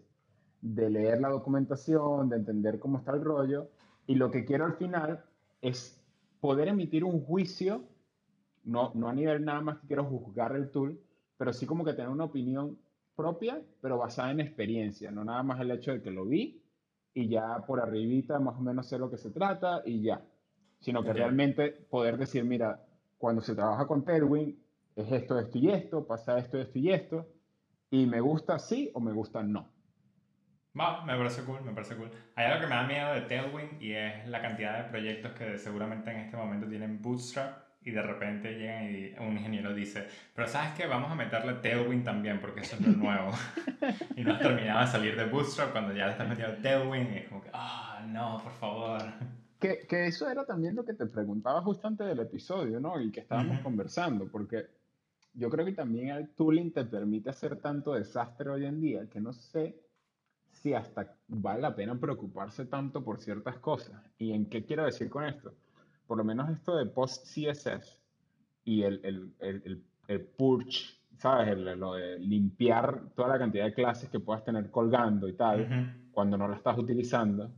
de 0.63 0.89
leer 0.89 1.21
la 1.21 1.29
documentación, 1.29 2.29
de 2.29 2.37
entender 2.37 2.79
cómo 2.79 2.99
está 2.99 3.13
el 3.13 3.23
rollo, 3.23 3.69
y 4.07 4.15
lo 4.15 4.31
que 4.31 4.45
quiero 4.45 4.65
al 4.65 4.75
final 4.75 5.25
es 5.61 6.01
poder 6.41 6.69
emitir 6.69 7.05
un 7.05 7.21
juicio, 7.21 7.85
no, 8.65 8.93
no 8.95 9.09
a 9.09 9.13
nivel 9.13 9.45
nada 9.45 9.61
más 9.61 9.79
que 9.79 9.89
quiero 9.89 10.05
juzgar 10.05 10.57
el 10.57 10.71
tool, 10.71 11.01
pero 11.37 11.53
sí 11.53 11.67
como 11.67 11.85
que 11.85 11.93
tener 11.93 12.09
una 12.09 12.25
opinión 12.25 12.79
propia, 13.17 13.61
pero 13.81 13.99
basada 13.99 14.31
en 14.31 14.41
experiencia, 14.41 15.11
no 15.11 15.25
nada 15.25 15.43
más 15.43 15.61
el 15.61 15.73
hecho 15.73 15.93
de 15.93 16.01
que 16.01 16.11
lo 16.11 16.25
vi 16.25 16.63
y 17.13 17.29
ya 17.29 17.59
por 17.67 17.81
arribita 17.81 18.39
más 18.39 18.57
o 18.57 18.61
menos 18.61 18.87
sé 18.87 18.99
lo 18.99 19.11
que 19.11 19.19
se 19.19 19.31
trata 19.31 19.83
y 19.85 20.01
ya, 20.03 20.25
sino 20.81 21.03
que 21.03 21.13
realmente 21.13 21.71
poder 21.91 22.17
decir, 22.17 22.45
mira, 22.45 22.85
cuando 23.19 23.43
se 23.43 23.55
trabaja 23.55 23.87
con 23.87 24.05
Tailwind 24.05 24.57
es 24.97 25.13
esto, 25.13 25.39
esto 25.39 25.59
y 25.59 25.71
esto, 25.71 26.07
pasa 26.07 26.39
esto, 26.39 26.59
esto 26.59 26.79
y 26.79 26.91
esto, 26.91 27.27
y 27.91 28.07
me 28.07 28.21
gusta 28.21 28.59
sí 28.59 28.91
o 28.95 29.01
me 29.01 29.13
gusta 29.13 29.43
no. 29.43 29.72
Va, 30.79 31.05
me 31.05 31.17
parece 31.17 31.43
cool, 31.43 31.61
me 31.63 31.73
parece 31.73 31.97
cool. 31.97 32.11
Hay 32.35 32.47
algo 32.47 32.63
que 32.63 32.67
me 32.67 32.75
da 32.75 32.87
miedo 32.87 33.13
de 33.13 33.21
Tailwind 33.23 33.83
y 33.83 33.93
es 33.93 34.27
la 34.27 34.41
cantidad 34.41 34.83
de 34.83 34.91
proyectos 34.91 35.33
que 35.33 35.59
seguramente 35.59 36.11
en 36.11 36.21
este 36.21 36.37
momento 36.37 36.67
tienen 36.67 37.03
Bootstrap 37.03 37.59
y 37.85 37.91
de 37.91 38.01
repente 38.01 38.53
llega 38.55 38.85
y 38.85 39.15
un 39.19 39.37
ingeniero 39.37 39.75
dice, 39.75 40.07
pero 40.35 40.49
¿sabes 40.49 40.73
qué? 40.75 40.87
Vamos 40.87 41.11
a 41.11 41.15
meterle 41.15 41.55
Tailwind 41.55 42.05
también 42.05 42.41
porque 42.41 42.61
eso 42.61 42.77
es 42.77 42.87
lo 42.87 42.93
nuevo. 42.93 43.33
y 44.17 44.25
no 44.25 44.33
has 44.33 44.41
terminado 44.41 44.81
de 44.81 44.87
salir 44.87 45.17
de 45.17 45.27
Bootstrap 45.27 45.73
cuando 45.73 45.93
ya 45.93 46.07
le 46.07 46.13
estás 46.13 46.29
metiendo 46.29 46.57
Tailwind 46.63 47.13
y 47.13 47.19
es 47.19 47.29
como 47.29 47.43
que, 47.43 47.51
ah, 47.53 48.03
no, 48.09 48.41
por 48.43 48.53
favor. 48.53 49.03
Que, 49.59 49.81
que, 49.87 50.07
eso 50.07 50.31
era 50.31 50.47
también 50.47 50.75
lo 50.75 50.85
que 50.85 50.95
te 50.95 51.05
preguntaba 51.07 51.61
justo 51.61 51.87
antes 51.87 52.07
del 52.07 52.21
episodio, 52.21 52.81
¿no? 52.81 52.99
Y 52.99 53.13
que 53.13 53.21
estábamos 53.21 53.61
conversando, 53.61 54.27
porque 54.27 54.67
yo 55.35 55.51
creo 55.51 55.67
que 55.67 55.73
también 55.73 56.09
el 56.09 56.31
tooling 56.31 56.73
te 56.73 56.85
permite 56.85 57.29
hacer 57.29 57.57
tanto 57.57 57.93
desastre 57.93 58.49
hoy 58.49 58.65
en 58.65 58.81
día 58.81 59.09
que 59.09 59.21
no 59.21 59.33
sé 59.33 59.92
si 60.53 60.75
hasta 60.75 61.17
vale 61.29 61.61
la 61.61 61.75
pena 61.75 61.99
preocuparse 61.99 62.67
tanto 62.67 63.03
por 63.03 63.21
ciertas 63.21 63.59
cosas. 63.59 64.01
¿Y 64.19 64.33
en 64.33 64.47
qué 64.47 64.65
quiero 64.65 64.85
decir 64.85 65.09
con 65.09 65.25
esto? 65.25 65.55
Por 66.07 66.19
lo 66.19 66.25
menos 66.25 66.51
esto 66.51 66.77
de 66.77 66.87
post-CSS 66.87 68.01
y 68.65 68.83
el, 68.83 69.01
el, 69.03 69.35
el, 69.41 69.85
el 70.09 70.21
purge, 70.21 70.99
¿sabes? 71.19 71.59
lo 71.59 71.95
de 71.95 72.19
limpiar 72.19 73.11
toda 73.15 73.29
la 73.29 73.39
cantidad 73.39 73.65
de 73.65 73.75
clases 73.75 74.11
que 74.11 74.21
puedas 74.21 74.45
tener 74.45 74.71
colgando 74.71 75.29
y 75.29 75.35
tal, 75.35 76.09
cuando 76.13 76.37
no 76.37 76.49
la 76.49 76.57
estás 76.57 76.79
utilizando. 76.79 77.51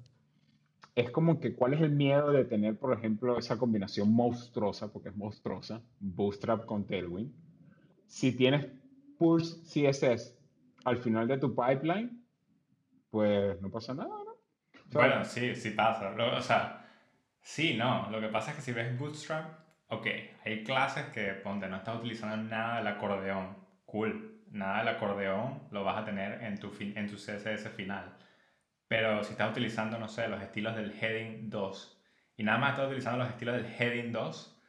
Es 0.95 1.11
como 1.11 1.41
que, 1.41 1.57
¿cuál 1.57 1.75
es 1.75 1.81
el 1.81 1.91
miedo 1.91 2.31
de 2.31 2.45
tener, 2.45 2.79
por 2.79 2.97
ejemplo, 2.97 3.37
esa 3.37 3.59
combinación 3.59 4.13
monstruosa, 4.13 4.93
porque 4.93 5.09
es 5.09 5.17
monstruosa, 5.17 5.83
Bootstrap 5.99 6.65
con 6.67 6.87
Tailwind? 6.87 7.33
Si 8.07 8.37
tienes 8.37 8.69
Purge 9.19 9.57
CSS 9.65 10.39
al 10.85 10.99
final 10.99 11.27
de 11.27 11.39
tu 11.39 11.55
pipeline, 11.55 12.24
pues 13.15 13.63
no 13.63 13.71
pasa 13.71 13.95
nada, 13.95 14.09
¿no? 14.09 14.35
bueno, 14.91 15.25
sí, 15.25 15.55
sí 15.55 15.71
pasa. 15.71 16.11
o 16.11 16.43
sea, 16.43 16.85
sí, 17.41 17.77
no. 17.77 18.11
Lo 18.11 18.21
que 18.21 18.27
pasa 18.27 18.51
es 18.51 18.57
que 18.57 18.63
si 18.63 18.73
ves 18.73 18.99
Bootstrap, 18.99 19.57
ok, 19.87 20.07
hay 20.45 20.65
clases 20.65 21.05
que, 21.13 21.27
ponte, 21.35 21.69
no 21.69 21.77
estás 21.77 21.99
utilizando 21.99 22.37
nada 22.37 22.79
del 22.79 22.89
acordeón. 22.89 23.57
Cool. 23.87 24.43
Nada 24.51 24.79
del 24.79 24.89
acordeón 24.89 25.69
lo 25.71 25.85
vas 25.85 25.99
a 25.99 26.05
tener 26.05 26.43
en 26.43 26.59
tu, 26.59 26.73
en 26.81 27.09
tu 27.09 27.15
CSS 27.15 27.69
final. 27.77 28.17
Pero 28.89 29.23
si 29.23 29.31
estás 29.31 29.53
utilizando, 29.53 29.97
no 29.97 30.09
sé, 30.09 30.27
los 30.27 30.43
estilos 30.43 30.75
del 30.75 30.93
heading 31.01 31.51
2 31.51 32.03
y 32.39 32.43
nada 32.43 32.59
más 32.59 32.71
estás 32.71 32.87
utilizando 32.87 33.19
los 33.21 33.29
estilos 33.29 33.55
del 33.55 33.67
heading 33.79 34.11
2, 34.11 34.63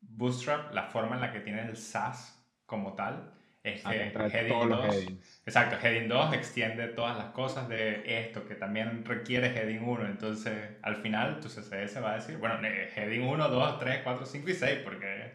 Bootstrap, 0.00 0.72
la 0.72 0.84
forma 0.84 1.16
en 1.16 1.20
la 1.20 1.30
que 1.30 1.40
tiene 1.40 1.60
el 1.60 1.76
SAS 1.76 2.42
como 2.64 2.94
tal, 2.94 3.34
es 3.62 3.84
que 3.84 3.98
que 3.98 4.10
trae 4.10 4.28
heading 4.30 4.48
todos 4.48 4.66
los 4.68 4.82
2, 4.82 4.94
headings. 4.96 5.42
exacto, 5.46 5.76
heading 5.80 6.08
2 6.08 6.34
extiende 6.34 6.88
todas 6.88 7.16
las 7.16 7.26
cosas 7.26 7.68
de 7.68 8.02
esto 8.20 8.44
que 8.44 8.56
también 8.56 9.04
requiere 9.04 9.48
heading 9.56 9.84
1. 9.84 10.06
Entonces, 10.06 10.76
al 10.82 10.96
final, 10.96 11.38
tu 11.40 11.48
CSS 11.48 12.00
va 12.00 12.12
a 12.12 12.14
decir, 12.16 12.38
bueno, 12.38 12.56
heading 12.60 13.22
1, 13.22 13.48
2, 13.48 13.78
3, 13.78 14.00
4, 14.02 14.26
5 14.26 14.50
y 14.50 14.54
6, 14.54 14.80
porque 14.84 15.32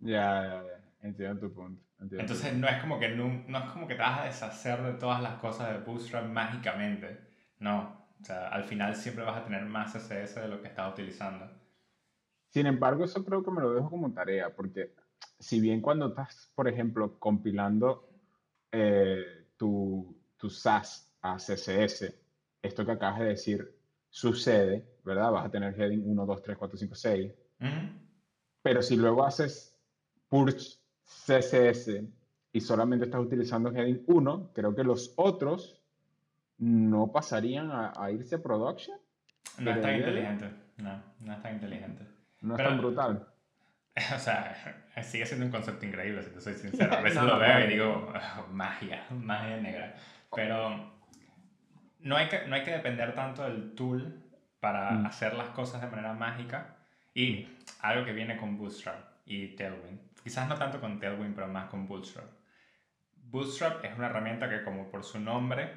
Ya, 0.00 0.42
ya, 0.42 0.62
ya. 0.62 0.84
Entiendo 1.00 1.40
tu 1.48 1.52
punto. 1.54 1.82
entiendo 2.00 2.08
tu 2.08 2.32
entonces 2.32 2.54
no 2.54 2.68
es 2.68 2.80
como 2.80 2.98
que 3.00 3.08
no, 3.08 3.44
no 3.48 3.58
es 3.58 3.64
como 3.70 3.88
que 3.88 3.94
te 3.94 4.00
vas 4.02 4.20
a 4.20 4.24
deshacer 4.24 4.82
de 4.82 4.92
todas 4.94 5.20
las 5.20 5.34
cosas 5.34 5.72
de 5.72 5.78
Bootstrap 5.84 6.26
mágicamente. 6.26 7.18
No, 7.58 8.06
o 8.20 8.24
sea, 8.24 8.48
al 8.48 8.64
final 8.64 8.94
siempre 8.94 9.24
vas 9.24 9.38
a 9.38 9.44
tener 9.44 9.64
más 9.64 9.92
CSS 9.92 10.40
de 10.40 10.48
lo 10.48 10.62
que 10.62 10.68
estás 10.68 10.92
utilizando. 10.92 11.50
Sin 12.50 12.66
embargo, 12.66 13.04
eso 13.04 13.24
creo 13.24 13.42
que 13.42 13.50
me 13.50 13.60
lo 13.60 13.74
dejo 13.74 13.90
como 13.90 14.12
tarea, 14.12 14.54
porque 14.54 14.94
si 15.38 15.60
bien 15.60 15.80
cuando 15.80 16.08
estás, 16.08 16.50
por 16.54 16.68
ejemplo, 16.68 17.18
compilando 17.18 18.08
eh, 18.72 19.46
tu, 19.56 20.16
tu 20.36 20.50
SAS 20.50 21.12
a 21.22 21.36
CSS, 21.36 22.12
esto 22.62 22.84
que 22.84 22.92
acabas 22.92 23.20
de 23.20 23.26
decir 23.26 23.78
sucede, 24.08 24.86
¿verdad? 25.04 25.32
Vas 25.32 25.46
a 25.46 25.50
tener 25.50 25.78
heading 25.78 26.02
1, 26.06 26.26
2, 26.26 26.42
3, 26.42 26.56
4, 26.58 26.78
5, 26.78 26.94
6. 26.94 27.32
Ujú. 27.60 27.70
Pero 28.62 28.82
si 28.82 28.96
luego 28.96 29.24
haces 29.24 29.76
purge 30.28 30.78
CSS 31.04 32.02
y 32.52 32.60
solamente 32.60 33.06
estás 33.06 33.20
utilizando 33.20 33.70
heading 33.72 34.02
1, 34.06 34.50
creo 34.54 34.74
que 34.74 34.84
los 34.84 35.12
otros 35.16 35.82
no 36.58 37.10
pasarían 37.12 37.70
a, 37.70 37.92
a 37.96 38.10
irse 38.10 38.36
a 38.36 38.42
production. 38.42 38.96
No 39.58 39.70
es 39.72 39.80
tan 39.82 39.96
inteligente. 39.96 40.50
No, 40.78 41.02
no 41.20 41.32
es 41.32 41.42
tan 41.42 41.54
inteligente. 41.54 42.06
No 42.40 42.54
es 42.54 42.58
Pero- 42.58 42.68
tan 42.70 42.78
brutal. 42.78 43.28
O 44.14 44.18
sea, 44.18 44.54
sigue 45.02 45.24
siendo 45.26 45.46
un 45.46 45.52
concepto 45.52 45.86
increíble, 45.86 46.22
si 46.22 46.30
te 46.30 46.40
soy 46.40 46.54
sincero. 46.54 46.92
A 46.94 47.00
veces 47.02 47.20
No, 47.20 47.26
lo 47.28 47.34
no, 47.34 47.38
veo 47.40 47.50
y 47.50 47.52
claro. 47.52 47.68
digo, 47.70 48.12
"Oh, 48.38 48.46
magia, 48.52 49.04
magia 49.10 49.56
negra. 49.58 49.94
Pero 50.34 50.92
no 52.00 52.16
hay, 52.16 52.28
que, 52.28 52.46
no 52.46 52.54
hay 52.56 52.62
que 52.64 52.72
depender 52.72 53.14
tanto 53.14 53.44
del 53.44 53.74
tool 53.74 54.20
para 54.60 54.90
Mm. 54.92 55.06
hacer 55.06 55.34
las 55.34 55.48
cosas 55.50 55.80
de 55.80 55.88
manera 55.88 56.12
mágica. 56.12 56.76
Y 57.14 57.48
algo 57.80 58.04
que 58.04 58.12
viene 58.12 58.36
con 58.36 58.58
Bootstrap 58.58 58.98
y 59.26 59.54
Tailwind. 59.54 60.00
Quizás 60.22 60.48
no 60.48 60.56
tanto 60.56 60.80
con 60.80 60.98
Tailwind, 60.98 61.34
pero 61.34 61.46
más 61.48 61.66
con 61.68 61.86
Bootstrap. 61.86 62.26
Bootstrap 63.16 63.84
es 63.84 63.96
una 63.96 64.06
herramienta 64.06 64.48
que, 64.48 64.62
como 64.64 64.90
por 64.90 65.04
su 65.04 65.20
nombre, 65.20 65.70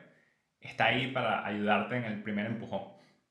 está 0.60 0.86
ahí 0.86 1.12
para 1.12 1.46
ayudarte 1.46 1.98
en 1.98 2.06
el 2.06 2.24
primer 2.24 2.46
empujón. 2.48 2.82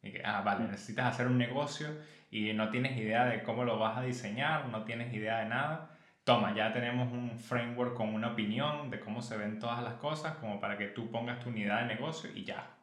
Y 0.03 0.13
que, 0.13 0.23
ah, 0.25 0.43
vale, 0.43 0.65
necesitas 0.69 1.07
hacer 1.07 1.27
un 1.27 1.39
negocio 1.39 1.89
y 2.31 2.53
no 2.53 2.71
tienes 2.71 2.97
idea 2.97 3.25
de 3.27 3.43
cómo 3.43 3.65
lo 3.65 3.79
vas 3.79 3.99
a 3.99 4.03
diseñar, 4.03 4.69
no 4.69 4.85
tienes 4.85 5.13
idea 5.15 5.41
de 5.41 5.47
nada. 5.47 5.91
Toma, 6.25 6.55
ya 6.55 6.73
tenemos 6.73 7.13
un 7.13 7.39
framework 7.39 7.95
con 7.95 8.15
una 8.15 8.33
opinión 8.33 8.91
de 8.91 9.01
cómo 9.01 9.23
se 9.23 9.37
ven 9.37 9.59
todas 9.59 9.83
las 9.83 9.95
cosas, 9.95 10.37
como 10.37 10.61
para 10.61 10.77
que 10.77 10.89
tú 10.89 11.11
pongas 11.11 11.41
tu 11.41 11.51
unidad 11.51 11.83
de 11.83 11.95
negocio 11.95 12.31
y 12.35 12.45
ya. 12.45 12.77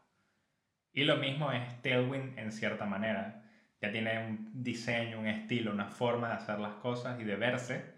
Y 0.94 1.04
lo 1.04 1.18
mismo 1.18 1.52
es 1.52 1.82
Tailwind 1.82 2.38
en 2.38 2.52
cierta 2.52 2.86
manera. 2.86 3.44
Ya 3.82 3.92
tiene 3.92 4.28
un 4.28 4.64
diseño, 4.64 5.20
un 5.20 5.28
estilo, 5.28 5.72
una 5.72 5.88
forma 5.88 6.30
de 6.30 6.36
hacer 6.36 6.60
las 6.60 6.76
cosas 6.76 7.20
y 7.20 7.24
de 7.26 7.36
verse 7.36 7.94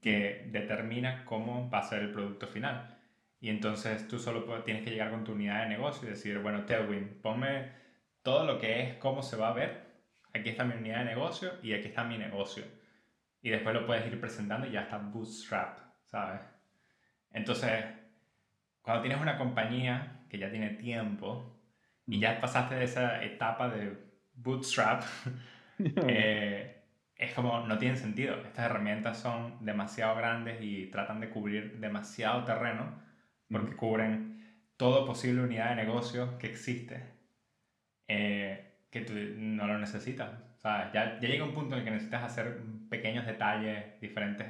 que 0.00 0.48
determina 0.50 1.24
cómo 1.24 1.70
va 1.70 1.78
a 1.78 1.82
ser 1.84 2.02
el 2.02 2.10
producto 2.10 2.46
final. 2.46 2.98
Y 3.40 3.48
entonces 3.48 4.06
tú 4.08 4.18
solo 4.18 4.44
tienes 4.62 4.84
que 4.84 4.90
llegar 4.90 5.10
con 5.10 5.24
tu 5.24 5.32
unidad 5.32 5.62
de 5.62 5.68
negocio 5.70 6.06
y 6.06 6.10
decir, 6.10 6.38
bueno, 6.40 6.64
Tailwind, 6.64 7.22
ponme 7.22 7.70
todo 8.22 8.44
lo 8.44 8.58
que 8.58 8.82
es, 8.82 8.94
cómo 8.96 9.22
se 9.22 9.36
va 9.36 9.48
a 9.48 9.54
ver. 9.54 9.91
Aquí 10.34 10.50
está 10.50 10.64
mi 10.64 10.74
unidad 10.74 11.00
de 11.00 11.04
negocio 11.06 11.52
y 11.62 11.72
aquí 11.72 11.88
está 11.88 12.04
mi 12.04 12.18
negocio. 12.18 12.64
Y 13.42 13.50
después 13.50 13.74
lo 13.74 13.86
puedes 13.86 14.06
ir 14.06 14.20
presentando 14.20 14.66
y 14.66 14.72
ya 14.72 14.82
está 14.82 14.98
Bootstrap, 14.98 15.78
¿sabes? 16.04 16.40
Entonces, 17.30 17.84
cuando 18.80 19.02
tienes 19.02 19.20
una 19.20 19.36
compañía 19.36 20.24
que 20.28 20.38
ya 20.38 20.50
tiene 20.50 20.70
tiempo 20.70 21.60
y 22.06 22.20
ya 22.20 22.40
pasaste 22.40 22.76
de 22.76 22.84
esa 22.84 23.22
etapa 23.22 23.68
de 23.68 23.96
Bootstrap, 24.34 25.02
eh, 25.78 26.82
es 27.16 27.34
como 27.34 27.66
no 27.66 27.78
tiene 27.78 27.96
sentido. 27.96 28.36
Estas 28.44 28.66
herramientas 28.66 29.18
son 29.18 29.64
demasiado 29.64 30.16
grandes 30.16 30.62
y 30.62 30.86
tratan 30.86 31.20
de 31.20 31.30
cubrir 31.30 31.78
demasiado 31.78 32.44
terreno 32.44 33.02
porque 33.50 33.76
cubren 33.76 34.32
todo 34.76 35.06
posible 35.06 35.42
unidad 35.42 35.70
de 35.70 35.76
negocio 35.76 36.38
que 36.38 36.48
existe 36.48 37.12
eh, 38.08 38.71
que 38.92 39.00
tú 39.00 39.14
no 39.14 39.66
lo 39.66 39.78
necesitas. 39.78 40.30
¿sabes? 40.58 40.92
Ya, 40.92 41.18
ya 41.18 41.28
llega 41.28 41.44
un 41.44 41.54
punto 41.54 41.74
en 41.74 41.80
el 41.80 41.84
que 41.84 41.90
necesitas 41.90 42.22
hacer 42.22 42.60
pequeños 42.88 43.26
detalles, 43.26 44.00
diferentes 44.00 44.46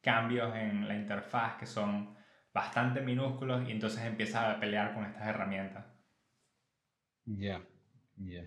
cambios 0.00 0.54
en 0.56 0.88
la 0.88 0.94
interfaz 0.94 1.58
que 1.58 1.66
son 1.66 2.14
bastante 2.54 3.02
minúsculos 3.02 3.68
y 3.68 3.72
entonces 3.72 4.02
empiezas 4.04 4.56
a 4.56 4.60
pelear 4.60 4.94
con 4.94 5.04
estas 5.04 5.26
herramientas. 5.26 5.84
Ya, 7.26 7.60
ya. 8.16 8.44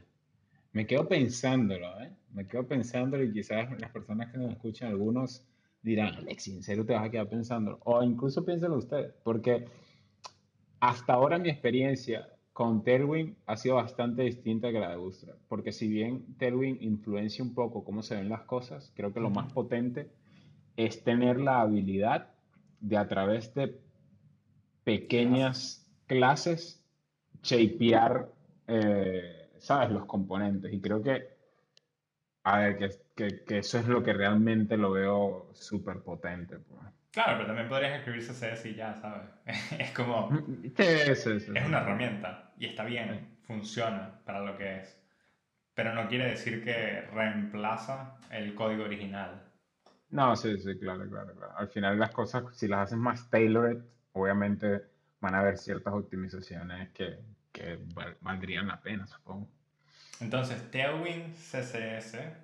Me 0.72 0.88
quedo 0.88 1.08
pensándolo, 1.08 2.02
¿eh? 2.02 2.12
Me 2.32 2.48
quedo 2.48 2.68
pensándolo 2.68 3.24
y 3.24 3.32
quizás 3.32 3.70
las 3.80 3.92
personas 3.92 4.32
que 4.32 4.40
nos 4.40 4.52
escuchan, 4.52 4.90
algunos 4.90 5.46
dirán, 5.82 6.16
Alexi, 6.16 6.56
¿en 6.56 6.64
serio 6.64 6.86
te 6.86 6.94
vas 6.94 7.06
a 7.06 7.12
quedar 7.12 7.30
pensándolo? 7.30 7.80
O 7.84 8.02
incluso 8.02 8.44
piénselo 8.44 8.78
ustedes, 8.78 9.14
porque 9.24 9.66
hasta 10.80 11.14
ahora 11.14 11.38
mi 11.38 11.50
experiencia 11.50 12.33
con 12.54 12.84
Tailwind 12.84 13.36
ha 13.48 13.58
sido 13.58 13.76
bastante 13.76 14.24
distinta 14.24 14.72
que 14.72 14.80
la 14.80 14.92
de 14.92 14.98
Bootstrap, 14.98 15.38
porque 15.50 15.72
si 15.72 15.88
bien 15.88 16.36
Tailwind 16.38 16.82
influencia 16.82 17.44
un 17.44 17.54
poco 17.54 17.84
cómo 17.84 18.04
se 18.04 18.16
ven 18.16 18.30
las 18.30 18.44
cosas, 18.44 18.92
creo 18.96 19.14
que 19.14 19.20
lo 19.20 19.30
más 19.32 19.52
potente 19.54 20.12
es 20.78 21.04
tener 21.04 21.40
la 21.40 21.62
habilidad 21.62 22.30
de 22.80 22.98
a 22.98 23.08
través 23.08 23.54
de 23.56 23.80
pequeñas 24.84 25.88
clases 26.08 26.84
shapear, 27.42 28.32
eh, 28.68 29.50
¿sabes? 29.60 29.92
Los 29.92 30.06
componentes. 30.06 30.74
Y 30.74 30.82
creo 30.82 31.02
que, 31.02 31.30
a 32.44 32.60
ver, 32.60 32.78
que, 32.78 32.90
que- 33.16 33.44
que 33.44 33.58
eso 33.60 33.80
es 33.80 33.88
lo 33.88 34.02
que 34.04 34.14
realmente 34.14 34.78
lo 34.78 34.92
veo 34.92 35.50
súper 35.54 36.02
potente. 36.04 36.58
pues. 36.60 36.82
Claro, 37.14 37.34
pero 37.36 37.48
también 37.48 37.70
podrías 37.70 38.00
escribir 38.00 38.24
CSS 38.24 38.70
y 38.70 38.76
ya, 38.76 38.96
¿sabes? 38.96 39.30
Es 39.80 39.92
como, 39.92 40.30
Sí, 40.36 41.16
sí, 41.16 41.40
sí. 41.40 41.52
es 41.56 41.66
una 41.66 41.80
herramienta 41.82 42.52
y 42.58 42.66
está 42.66 42.84
bien, 42.84 43.38
funciona 43.46 44.20
para 44.26 44.40
lo 44.42 44.58
que 44.58 44.80
es. 44.80 45.00
Pero 45.76 45.94
no 45.94 46.08
quiere 46.08 46.26
decir 46.32 46.64
que 46.64 47.02
reemplaza 47.14 48.18
el 48.32 48.56
código 48.56 48.84
original. 48.84 49.44
No, 50.10 50.36
sí, 50.36 50.58
sí, 50.60 50.78
claro, 50.80 51.08
claro, 51.10 51.34
claro. 51.36 51.54
Al 51.58 51.68
final 51.70 52.00
las 52.00 52.12
cosas, 52.12 52.44
si 52.56 52.68
las 52.68 52.82
haces 52.88 52.98
más 52.98 53.30
tailored, 53.30 53.78
obviamente 54.14 54.84
van 55.20 55.36
a 55.36 55.40
haber 55.40 55.58
ciertas 55.58 55.94
optimizaciones 55.94 56.90
que, 56.94 57.20
que 57.52 57.80
val- 57.96 58.18
valdrían 58.22 58.68
la 58.68 58.80
pena, 58.82 59.06
supongo. 59.08 59.48
Entonces, 60.20 60.70
Tailwind 60.72 61.34
CSS, 61.36 62.42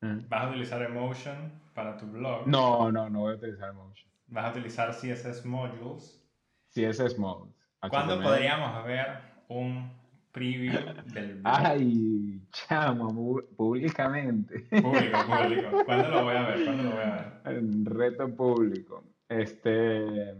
Mm. 0.00 0.28
vas 0.28 0.42
a 0.44 0.48
utilizar 0.50 0.82
Emotion 0.82 1.36
para 1.74 1.96
tu 1.96 2.06
blog, 2.06 2.46
No, 2.46 2.90
no, 2.92 3.10
no 3.10 3.20
voy 3.20 3.32
a 3.32 3.36
utilizar 3.36 3.72
Motion. 3.74 4.10
vas 4.28 4.44
a 4.46 4.50
utilizar 4.50 4.90
CSS 4.90 5.44
Modules. 5.44 6.22
CSS 6.70 7.18
Modes. 7.18 7.52
¿Cuándo 7.90 8.20
podríamos 8.22 8.84
ver 8.84 9.18
un 9.48 9.90
preview 10.32 10.72
del 11.12 11.34
blog? 11.36 11.42
Ay, 11.44 12.40
chamo, 12.50 13.42
públicamente. 13.56 14.60
Público, 14.80 15.18
público. 15.26 15.84
¿Cuándo 15.84 16.08
lo 16.08 16.24
voy 16.24 16.34
a 16.36 16.42
ver? 16.48 16.64
¿Cuándo 16.64 16.82
lo 16.84 16.90
voy 16.90 17.02
a 17.02 17.40
ver? 17.44 17.62
Reto 17.84 18.34
público. 18.34 19.04
Este, 19.28 20.34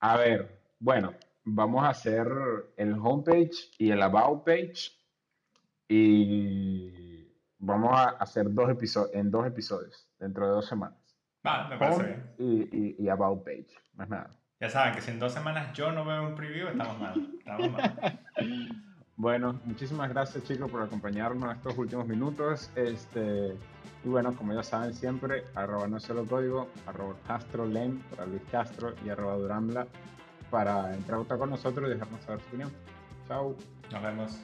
a 0.00 0.16
ver, 0.16 0.60
bueno, 0.78 1.14
vamos 1.44 1.82
a 1.84 1.88
hacer 1.90 2.26
el 2.76 2.92
homepage 2.94 3.70
y 3.78 3.90
el 3.90 4.02
about 4.02 4.44
page 4.44 4.92
y 5.88 7.03
vamos 7.64 7.92
a 7.92 8.10
hacer 8.10 8.52
dos 8.52 8.70
episodios 8.70 9.14
en 9.14 9.30
dos 9.30 9.46
episodios 9.46 10.08
dentro 10.18 10.46
de 10.46 10.52
dos 10.52 10.66
semanas. 10.66 10.98
Va, 11.46 11.68
me 11.68 11.76
parece 11.76 12.02
bien. 12.04 12.34
y, 12.38 12.76
y, 12.76 12.96
y 12.98 13.08
about 13.08 13.44
page, 13.44 13.68
más 13.94 14.08
nada. 14.08 14.30
Ya 14.60 14.70
saben 14.70 14.94
que 14.94 15.00
si 15.00 15.10
en 15.10 15.18
dos 15.18 15.32
semanas 15.32 15.72
yo 15.74 15.92
no 15.92 16.04
veo 16.04 16.26
un 16.26 16.34
preview, 16.34 16.68
estamos 16.68 16.98
mal. 16.98 17.30
Estamos 17.38 17.72
mal. 17.72 18.20
Bueno, 19.16 19.60
muchísimas 19.64 20.08
gracias 20.08 20.42
chicos 20.42 20.68
por 20.68 20.82
acompañarnos 20.82 21.44
en 21.44 21.56
estos 21.56 21.78
últimos 21.78 22.06
minutos. 22.08 22.68
Este, 22.74 23.56
y 24.04 24.08
bueno, 24.08 24.34
como 24.34 24.52
ya 24.54 24.62
saben 24.64 24.92
siempre, 24.92 25.44
arroba 25.54 25.86
no 25.86 26.00
solo 26.00 26.26
código, 26.26 26.68
arroba 26.84 27.14
Castro 27.24 27.64
Len 27.64 28.02
para 28.10 28.26
Luis 28.26 28.42
Castro 28.50 28.92
y 29.04 29.10
arroba 29.10 29.36
Durambla 29.36 29.86
para 30.50 30.92
entrar 30.94 31.14
a 31.14 31.18
votar 31.18 31.38
con 31.38 31.50
nosotros 31.50 31.86
y 31.88 31.92
dejarnos 31.92 32.22
saber 32.22 32.40
su 32.40 32.48
opinión. 32.48 32.72
Chao. 33.28 33.56
Nos 33.92 34.02
vemos. 34.02 34.40